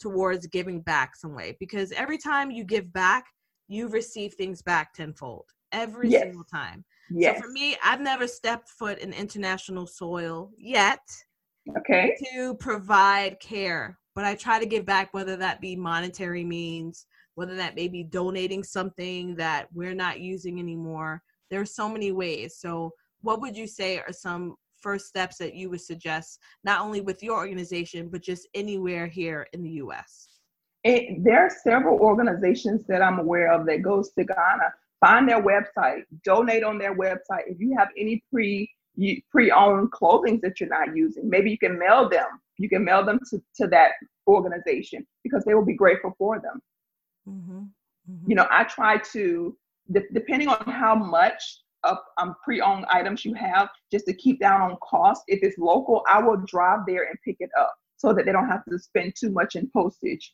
towards 0.00 0.46
giving 0.46 0.80
back 0.80 1.14
some 1.14 1.34
way 1.34 1.56
because 1.60 1.92
every 1.92 2.18
time 2.18 2.50
you 2.50 2.64
give 2.64 2.92
back, 2.92 3.26
you 3.68 3.88
receive 3.88 4.34
things 4.34 4.62
back 4.62 4.94
tenfold 4.94 5.44
every 5.72 6.08
yes. 6.08 6.22
single 6.22 6.44
time. 6.44 6.84
Yes. 7.10 7.36
So 7.36 7.42
for 7.42 7.48
me, 7.50 7.76
I've 7.84 8.00
never 8.00 8.26
stepped 8.26 8.68
foot 8.68 8.98
in 8.98 9.12
international 9.12 9.86
soil 9.86 10.50
yet. 10.56 11.00
Okay. 11.78 12.16
To 12.32 12.54
provide 12.54 13.38
care, 13.40 13.98
but 14.14 14.24
I 14.24 14.34
try 14.34 14.58
to 14.58 14.66
give 14.66 14.84
back, 14.86 15.12
whether 15.12 15.36
that 15.36 15.60
be 15.60 15.76
monetary 15.76 16.42
means, 16.42 17.06
whether 17.34 17.54
that 17.56 17.76
may 17.76 17.86
be 17.86 18.02
donating 18.02 18.64
something 18.64 19.36
that 19.36 19.68
we're 19.72 19.94
not 19.94 20.20
using 20.20 20.58
anymore. 20.58 21.22
There 21.50 21.60
are 21.60 21.66
so 21.66 21.88
many 21.88 22.12
ways. 22.12 22.56
So, 22.58 22.92
what 23.22 23.40
would 23.40 23.56
you 23.56 23.66
say 23.66 23.98
are 23.98 24.12
some 24.12 24.56
first 24.80 25.06
steps 25.06 25.36
that 25.38 25.54
you 25.54 25.70
would 25.70 25.80
suggest, 25.80 26.38
not 26.64 26.80
only 26.80 27.00
with 27.00 27.22
your 27.22 27.36
organization, 27.36 28.08
but 28.08 28.22
just 28.22 28.48
anywhere 28.54 29.06
here 29.06 29.46
in 29.52 29.62
the 29.62 29.70
U.S.? 29.70 30.28
It, 30.84 31.22
there 31.22 31.40
are 31.40 31.50
several 31.62 31.98
organizations 31.98 32.84
that 32.88 33.02
I'm 33.02 33.18
aware 33.18 33.52
of 33.52 33.66
that 33.66 33.82
goes 33.82 34.10
to 34.12 34.24
Ghana. 34.24 34.74
Find 35.00 35.28
their 35.28 35.42
website, 35.42 36.02
donate 36.24 36.64
on 36.64 36.78
their 36.78 36.96
website. 36.96 37.46
If 37.46 37.60
you 37.60 37.74
have 37.76 37.88
any 37.96 38.22
pre 38.32 38.70
pre-owned 39.30 39.90
clothing 39.92 40.40
that 40.42 40.60
you're 40.60 40.68
not 40.68 40.94
using, 40.94 41.28
maybe 41.28 41.50
you 41.50 41.58
can 41.58 41.78
mail 41.78 42.08
them. 42.08 42.26
You 42.58 42.68
can 42.68 42.84
mail 42.84 43.04
them 43.04 43.18
to, 43.30 43.42
to 43.56 43.66
that 43.68 43.92
organization 44.26 45.06
because 45.22 45.44
they 45.44 45.54
will 45.54 45.64
be 45.64 45.74
grateful 45.74 46.14
for 46.18 46.40
them. 46.40 46.60
Mm-hmm. 47.28 47.58
Mm-hmm. 48.10 48.30
You 48.30 48.36
know, 48.36 48.46
I 48.50 48.64
try 48.64 48.98
to, 49.12 49.56
de- 49.90 50.12
depending 50.12 50.48
on 50.48 50.62
how 50.66 50.94
much 50.94 51.60
of 51.84 51.98
um, 52.20 52.34
pre-owned 52.44 52.84
items 52.90 53.24
you 53.24 53.34
have, 53.34 53.68
just 53.90 54.06
to 54.06 54.14
keep 54.14 54.40
down 54.40 54.60
on 54.60 54.76
cost. 54.82 55.22
If 55.28 55.40
it's 55.42 55.58
local, 55.58 56.02
I 56.08 56.22
will 56.22 56.38
drive 56.46 56.80
there 56.86 57.04
and 57.08 57.18
pick 57.24 57.36
it 57.40 57.50
up 57.58 57.74
so 57.96 58.12
that 58.12 58.26
they 58.26 58.32
don't 58.32 58.48
have 58.48 58.64
to 58.66 58.78
spend 58.78 59.14
too 59.18 59.30
much 59.30 59.56
in 59.56 59.70
postage. 59.74 60.32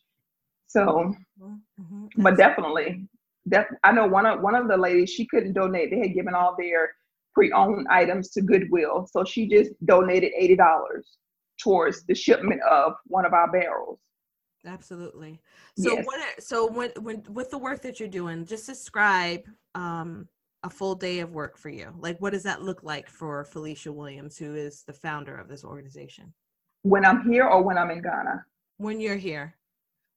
So, 0.69 1.15
mm-hmm. 1.41 2.07
but 2.19 2.37
definitely, 2.37 3.09
def- 3.49 3.67
I 3.85 3.93
know 3.93 4.07
one 4.07 4.27
of 4.27 4.41
one 4.41 4.55
of 4.55 4.69
the 4.69 4.77
ladies 4.77 5.11
she 5.11 5.27
couldn't 5.27 5.53
donate. 5.53 5.91
They 5.91 5.99
had 5.99 6.15
given 6.15 6.35
all 6.35 6.57
their 6.59 6.91
pre-owned 7.35 7.87
items 7.89 8.31
to 8.31 8.43
Goodwill, 8.43 9.09
so 9.11 9.25
she 9.25 9.49
just 9.49 9.71
donated 9.85 10.33
eighty 10.37 10.57
dollars 10.57 11.19
towards 11.63 12.05
the 12.07 12.15
shipment 12.15 12.61
of 12.69 12.95
one 13.07 13.25
of 13.25 13.33
our 13.33 13.51
barrels. 13.51 13.99
Absolutely. 14.67 15.41
So 15.79 15.93
yes. 15.93 16.05
what? 16.05 16.43
So 16.43 16.67
when 16.71 16.91
when 17.01 17.23
with 17.31 17.51
the 17.51 17.59
work 17.59 17.83
that 17.83 18.01
you're 18.01 18.09
doing, 18.09 18.45
just 18.45 18.67
describe 18.67 19.43
um, 19.75 20.29
a 20.63 20.71
full 20.71 20.95
day 20.95 21.21
of 21.21 21.33
work 21.33 21.59
for 21.59 21.69
you. 21.69 21.93
Like, 21.99 22.21
what 22.21 22.33
does 22.33 22.43
that 22.43 22.63
look 22.63 22.83
like 22.83 23.09
for 23.09 23.45
Felicia 23.45 23.93
Williams, 23.93 24.37
who 24.37 24.55
is 24.55 24.83
the 24.83 24.93
founder 24.93 25.37
of 25.37 25.49
this 25.49 25.65
organization? 25.65 26.33
When 26.83 27.05
I'm 27.05 27.29
here, 27.31 27.45
or 27.45 27.63
when 27.63 27.79
I'm 27.79 27.91
in 27.91 28.03
Ghana. 28.03 28.45
When 28.79 29.01
you're 29.01 29.17
here. 29.17 29.57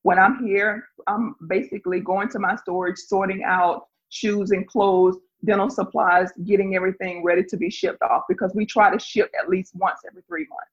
When 0.03 0.17
I'm 0.17 0.46
here, 0.46 0.88
I'm 1.08 1.36
basically 1.48 2.00
going 2.00 2.29
to 2.29 2.39
my 2.39 2.55
storage, 2.55 2.98
sorting 2.98 3.43
out 3.43 3.88
shoes 4.10 4.51
and 4.51 4.67
clothes, 4.67 5.17
dental 5.46 5.69
supplies, 5.69 6.29
getting 6.46 6.75
everything 6.75 7.24
ready 7.24 7.43
to 7.43 7.58
be 7.58 7.69
shipped 7.69 8.01
off 8.01 8.24
because 8.27 8.53
we 8.55 8.65
try 8.65 8.91
to 8.91 9.00
ship 9.00 9.31
at 9.39 9.50
least 9.50 9.75
once 9.75 10.00
every 10.08 10.22
three 10.27 10.48
months. 10.50 10.68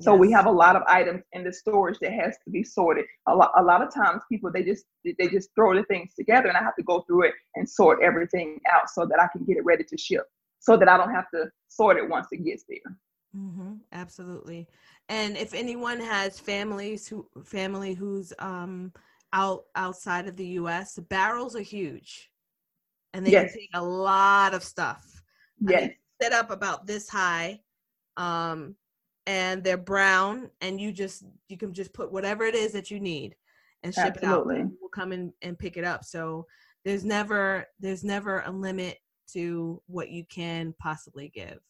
So 0.00 0.12
yes. 0.12 0.20
we 0.20 0.32
have 0.32 0.46
a 0.46 0.50
lot 0.50 0.76
of 0.76 0.82
items 0.86 1.22
in 1.32 1.44
the 1.44 1.52
storage 1.52 1.98
that 2.00 2.12
has 2.12 2.36
to 2.44 2.50
be 2.50 2.64
sorted. 2.64 3.04
A 3.28 3.34
lot, 3.34 3.52
a 3.56 3.62
lot 3.62 3.82
of 3.82 3.92
times 3.92 4.22
people 4.30 4.50
they 4.52 4.62
just 4.62 4.84
they 5.04 5.28
just 5.28 5.50
throw 5.54 5.74
the 5.74 5.84
things 5.84 6.14
together, 6.14 6.48
and 6.48 6.56
I 6.56 6.62
have 6.62 6.76
to 6.76 6.82
go 6.82 7.02
through 7.02 7.24
it 7.24 7.34
and 7.56 7.68
sort 7.68 8.02
everything 8.02 8.58
out 8.72 8.88
so 8.88 9.04
that 9.06 9.20
I 9.20 9.28
can 9.32 9.44
get 9.44 9.58
it 9.58 9.64
ready 9.64 9.84
to 9.84 9.98
ship, 9.98 10.24
so 10.58 10.76
that 10.76 10.88
I 10.88 10.96
don't 10.96 11.12
have 11.12 11.30
to 11.34 11.50
sort 11.68 11.98
it 11.98 12.08
once 12.08 12.28
it 12.32 12.44
gets 12.44 12.64
there. 12.68 12.96
Mm-hmm, 13.36 13.74
absolutely. 13.92 14.66
And 15.08 15.36
if 15.36 15.54
anyone 15.54 16.00
has 16.00 16.40
families 16.40 17.06
who 17.06 17.28
family 17.44 17.94
who's 17.94 18.32
um, 18.38 18.92
out 19.32 19.64
outside 19.76 20.26
of 20.28 20.36
the 20.36 20.46
U.S., 20.46 20.94
the 20.94 21.02
barrels 21.02 21.54
are 21.54 21.60
huge, 21.60 22.30
and 23.12 23.26
they 23.26 23.32
yes. 23.32 23.52
can 23.52 23.60
take 23.60 23.70
a 23.74 23.84
lot 23.84 24.54
of 24.54 24.64
stuff. 24.64 25.22
Yes. 25.60 25.76
I 25.76 25.80
mean, 25.82 25.94
set 26.22 26.32
up 26.32 26.50
about 26.50 26.86
this 26.86 27.08
high. 27.08 27.60
Um, 28.16 28.76
and 29.26 29.62
they're 29.62 29.76
brown 29.76 30.50
and 30.60 30.80
you 30.80 30.92
just 30.92 31.24
you 31.48 31.56
can 31.56 31.72
just 31.72 31.92
put 31.92 32.12
whatever 32.12 32.44
it 32.44 32.54
is 32.54 32.72
that 32.72 32.90
you 32.90 33.00
need 33.00 33.36
and 33.82 33.94
ship 33.94 34.16
Absolutely. 34.16 34.56
it 34.56 34.62
out. 34.62 34.70
We'll 34.80 34.90
come 34.90 35.12
in 35.12 35.32
and 35.42 35.58
pick 35.58 35.76
it 35.76 35.84
up. 35.84 36.04
So 36.04 36.46
there's 36.84 37.04
never 37.04 37.66
there's 37.78 38.04
never 38.04 38.42
a 38.46 38.50
limit 38.50 38.98
to 39.32 39.80
what 39.86 40.10
you 40.10 40.24
can 40.24 40.74
possibly 40.80 41.30
give. 41.34 41.60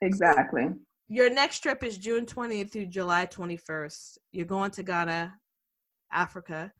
Exactly. 0.00 0.64
So 0.68 0.78
your 1.08 1.30
next 1.30 1.60
trip 1.60 1.82
is 1.84 1.98
june 1.98 2.24
20th 2.24 2.72
through 2.72 2.86
july 2.86 3.26
21st 3.26 4.18
you're 4.32 4.46
going 4.46 4.70
to 4.70 4.82
ghana 4.82 5.32
africa 6.12 6.72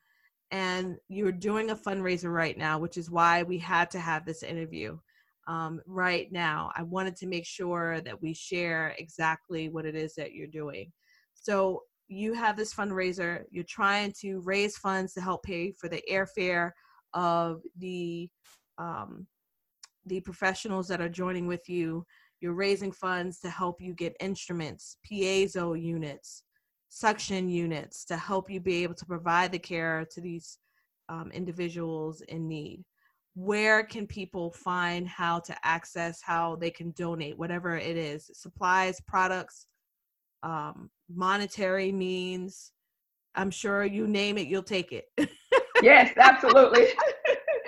and 0.50 0.96
you're 1.08 1.32
doing 1.32 1.70
a 1.70 1.76
fundraiser 1.76 2.32
right 2.32 2.56
now 2.56 2.78
which 2.78 2.96
is 2.96 3.10
why 3.10 3.42
we 3.42 3.58
had 3.58 3.90
to 3.90 3.98
have 3.98 4.24
this 4.24 4.42
interview 4.42 4.98
um, 5.46 5.80
right 5.86 6.30
now. 6.32 6.70
I 6.76 6.82
wanted 6.82 7.16
to 7.16 7.26
make 7.26 7.46
sure 7.46 8.00
that 8.00 8.20
we 8.20 8.34
share 8.34 8.94
exactly 8.98 9.68
what 9.68 9.86
it 9.86 9.94
is 9.94 10.14
that 10.14 10.32
you're 10.32 10.46
doing. 10.46 10.90
So 11.34 11.82
you 12.08 12.34
have 12.34 12.56
this 12.56 12.74
fundraiser. 12.74 13.44
You're 13.50 13.64
trying 13.68 14.12
to 14.20 14.40
raise 14.40 14.76
funds 14.76 15.12
to 15.14 15.20
help 15.20 15.42
pay 15.42 15.72
for 15.72 15.88
the 15.88 16.02
airfare 16.10 16.70
of 17.12 17.62
the 17.78 18.28
um, 18.78 19.26
the 20.06 20.20
professionals 20.20 20.86
that 20.88 21.00
are 21.00 21.08
joining 21.08 21.46
with 21.46 21.68
you. 21.68 22.04
You're 22.40 22.54
raising 22.54 22.92
funds 22.92 23.40
to 23.40 23.48
help 23.48 23.80
you 23.80 23.94
get 23.94 24.16
instruments, 24.20 24.98
piezo 25.10 25.80
units, 25.80 26.44
suction 26.90 27.48
units 27.48 28.04
to 28.06 28.16
help 28.16 28.50
you 28.50 28.60
be 28.60 28.82
able 28.82 28.94
to 28.94 29.06
provide 29.06 29.50
the 29.50 29.58
care 29.58 30.06
to 30.10 30.20
these 30.20 30.58
um, 31.08 31.30
individuals 31.32 32.20
in 32.28 32.46
need 32.46 32.84
where 33.34 33.82
can 33.84 34.06
people 34.06 34.50
find 34.52 35.08
how 35.08 35.40
to 35.40 35.54
access 35.64 36.22
how 36.22 36.56
they 36.56 36.70
can 36.70 36.92
donate 36.92 37.36
whatever 37.38 37.76
it 37.76 37.96
is 37.96 38.30
supplies 38.32 39.00
products 39.06 39.66
um, 40.42 40.90
monetary 41.12 41.92
means? 41.92 42.72
I'm 43.34 43.50
sure 43.50 43.84
you 43.84 44.06
name 44.06 44.38
it 44.38 44.46
you'll 44.46 44.62
take 44.62 44.92
it. 44.92 45.06
Yes 45.82 46.12
absolutely. 46.16 46.86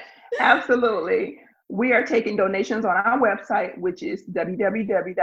Absolutely. 0.40 1.40
We 1.68 1.92
are 1.92 2.04
taking 2.04 2.36
donations 2.36 2.84
on 2.84 2.94
our 2.96 3.18
website 3.18 3.76
which 3.78 4.02
is 4.02 4.24
www.gfdha.org 4.32 5.18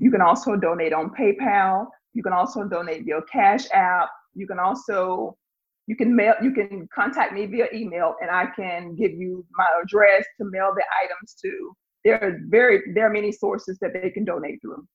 you 0.00 0.10
can 0.10 0.20
also 0.20 0.56
donate 0.56 0.92
on 0.92 1.10
paypal. 1.10 1.86
You 2.14 2.22
can 2.22 2.32
also 2.32 2.64
donate 2.64 3.04
via 3.04 3.20
cash 3.30 3.64
app. 3.72 4.08
You 4.34 4.46
can 4.46 4.58
also 4.58 5.36
you 5.88 5.96
can 5.96 6.14
mail 6.14 6.34
you 6.42 6.52
can 6.52 6.86
contact 6.94 7.32
me 7.32 7.46
via 7.46 7.66
email 7.72 8.14
and 8.20 8.30
i 8.30 8.46
can 8.54 8.94
give 8.94 9.12
you 9.12 9.44
my 9.56 9.66
address 9.82 10.24
to 10.38 10.44
mail 10.50 10.72
the 10.76 10.84
items 11.02 11.34
to. 11.42 11.76
There 12.04 12.22
are 12.22 12.38
very 12.48 12.82
there 12.94 13.06
are 13.06 13.12
many 13.12 13.32
sources 13.32 13.78
that 13.80 13.92
they 13.94 14.10
can 14.10 14.24
donate 14.24 14.60
through. 14.62 14.86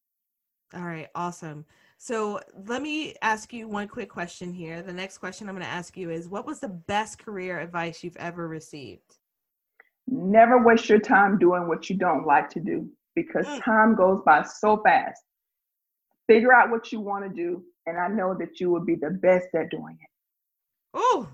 All 0.73 0.83
right 0.83 1.09
awesome. 1.15 1.65
So 1.97 2.39
let 2.67 2.81
me 2.81 3.15
ask 3.21 3.53
you 3.53 3.67
one 3.67 3.87
quick 3.87 4.09
question 4.09 4.53
here. 4.53 4.81
The 4.81 4.93
next 4.93 5.17
question 5.17 5.49
i'm 5.49 5.55
going 5.55 5.65
to 5.65 5.71
ask 5.71 5.97
you 5.97 6.11
is 6.11 6.29
what 6.29 6.45
was 6.45 6.59
the 6.59 6.69
best 6.69 7.17
career 7.17 7.59
advice 7.59 8.03
you've 8.03 8.17
ever 8.17 8.47
received? 8.47 9.17
Never 10.07 10.63
waste 10.63 10.89
your 10.89 10.99
time 10.99 11.39
doing 11.39 11.67
what 11.67 11.89
you 11.89 11.97
don't 11.97 12.27
like 12.27 12.49
to 12.51 12.59
do 12.59 12.87
because 13.15 13.47
mm. 13.47 13.63
time 13.63 13.95
goes 13.95 14.21
by 14.25 14.43
so 14.43 14.81
fast. 14.83 15.21
Figure 16.27 16.53
out 16.53 16.69
what 16.69 16.91
you 16.91 16.99
want 16.99 17.25
to 17.25 17.29
do 17.29 17.63
and 17.85 17.97
i 17.97 18.07
know 18.07 18.35
that 18.39 18.59
you 18.59 18.69
will 18.69 18.83
be 18.83 18.95
the 18.95 19.09
best 19.09 19.47
at 19.55 19.69
doing 19.69 19.97
it 19.99 20.12
Oh, 20.93 21.27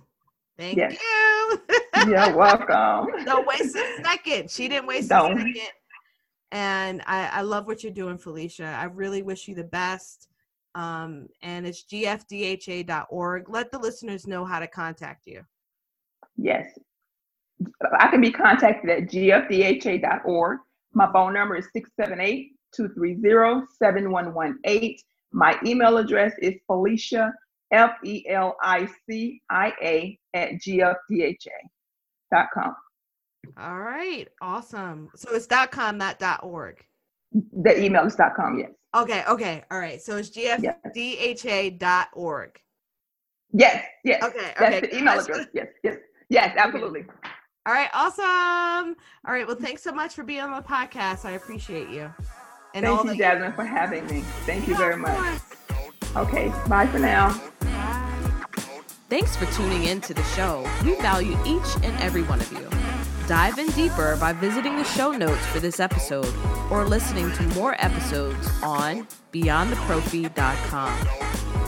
thank 0.57 0.77
yes. 0.77 0.97
you. 0.99 1.59
You're 2.07 2.35
welcome. 2.35 3.25
Don't 3.25 3.47
waste 3.47 3.75
a 3.75 4.03
second. 4.03 4.49
She 4.49 4.67
didn't 4.67 4.87
waste 4.87 5.09
Don't. 5.09 5.33
a 5.33 5.37
second. 5.37 5.69
And 6.51 7.01
I, 7.05 7.27
I 7.27 7.41
love 7.41 7.67
what 7.67 7.83
you're 7.83 7.93
doing, 7.93 8.17
Felicia. 8.17 8.65
I 8.65 8.85
really 8.85 9.21
wish 9.21 9.47
you 9.47 9.55
the 9.55 9.63
best. 9.65 10.27
Um, 10.75 11.27
and 11.41 11.65
it's 11.67 11.83
gfdha.org. 11.91 13.49
Let 13.49 13.71
the 13.71 13.79
listeners 13.79 14.27
know 14.27 14.45
how 14.45 14.59
to 14.59 14.67
contact 14.67 15.27
you. 15.27 15.41
Yes. 16.37 16.71
I 17.99 18.07
can 18.07 18.21
be 18.21 18.31
contacted 18.31 18.89
at 18.89 19.03
gfdha.org. 19.09 20.59
My 20.93 21.11
phone 21.11 21.33
number 21.33 21.57
is 21.57 21.67
678 21.73 22.51
230 22.73 23.65
7118. 23.77 24.97
My 25.31 25.59
email 25.65 25.97
address 25.97 26.33
is 26.41 26.55
Felicia 26.65 27.33
F 27.71 27.91
E 28.03 28.25
L 28.29 28.55
I 28.61 28.87
C 29.07 29.41
I 29.49 29.73
A 29.81 30.19
at 30.33 30.53
gfdha.com. 30.53 31.45
All 33.57 33.79
right, 33.79 34.27
awesome. 34.41 35.09
So 35.15 35.33
it's 35.33 35.47
dot 35.47 35.71
.com, 35.71 35.97
not 35.97 36.19
dot 36.19 36.43
.org. 36.43 36.83
The 37.31 37.81
email 37.83 38.05
is 38.05 38.15
dot 38.15 38.35
.com, 38.35 38.59
yes. 38.59 38.71
Okay, 38.95 39.23
okay. 39.27 39.63
All 39.71 39.79
right. 39.79 40.01
So 40.01 40.17
it's 40.17 40.29
gfdha.org. 40.29 40.89
Yes, 43.51 43.83
yes. 44.03 44.23
Okay, 44.23 44.53
That's 44.59 44.75
okay. 44.75 44.79
the 44.81 44.97
email 44.97 45.19
address. 45.19 45.47
Yes, 45.53 45.67
yes. 45.83 45.97
Yes, 46.29 46.55
absolutely. 46.57 47.05
All 47.65 47.73
right, 47.73 47.89
awesome. 47.93 48.95
All 49.27 49.33
right, 49.33 49.45
well, 49.45 49.55
thanks 49.55 49.83
so 49.83 49.91
much 49.91 50.13
for 50.13 50.23
being 50.23 50.41
on 50.41 50.51
the 50.51 50.61
podcast. 50.67 51.25
I 51.25 51.31
appreciate 51.31 51.89
you. 51.89 52.13
And 52.73 52.85
Thank 52.85 53.03
you, 53.05 53.17
Jasmine, 53.17 53.53
for 53.53 53.65
having 53.65 54.05
me. 54.07 54.21
Thank 54.45 54.67
you 54.67 54.75
very 54.75 54.97
much. 54.97 55.41
Okay, 56.15 56.51
bye 56.67 56.87
for 56.87 56.99
now. 56.99 57.39
Thanks 59.09 59.35
for 59.35 59.47
tuning 59.47 59.85
in 59.85 60.01
to 60.01 60.13
the 60.13 60.23
show. 60.23 60.69
We 60.85 60.93
value 61.01 61.35
each 61.43 61.75
and 61.83 61.97
every 61.99 62.21
one 62.21 62.39
of 62.39 62.51
you. 62.51 62.69
Dive 63.27 63.57
in 63.57 63.65
deeper 63.71 64.15
by 64.17 64.33
visiting 64.33 64.75
the 64.75 64.83
show 64.83 65.11
notes 65.11 65.43
for 65.47 65.59
this 65.59 65.79
episode 65.79 66.31
or 66.69 66.85
listening 66.85 67.31
to 67.33 67.43
more 67.55 67.75
episodes 67.79 68.47
on 68.61 69.07
beyondtheprophy.com. 69.33 71.07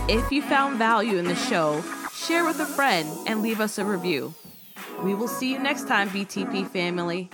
If 0.07 0.31
you 0.31 0.43
found 0.43 0.77
value 0.77 1.17
in 1.17 1.25
the 1.25 1.35
show, 1.35 1.83
share 2.13 2.45
with 2.45 2.59
a 2.59 2.65
friend 2.65 3.09
and 3.27 3.41
leave 3.41 3.59
us 3.59 3.79
a 3.79 3.85
review. 3.85 4.35
We 5.01 5.15
will 5.15 5.27
see 5.27 5.51
you 5.51 5.57
next 5.57 5.87
time, 5.87 6.09
BTP 6.09 6.67
family. 6.67 7.31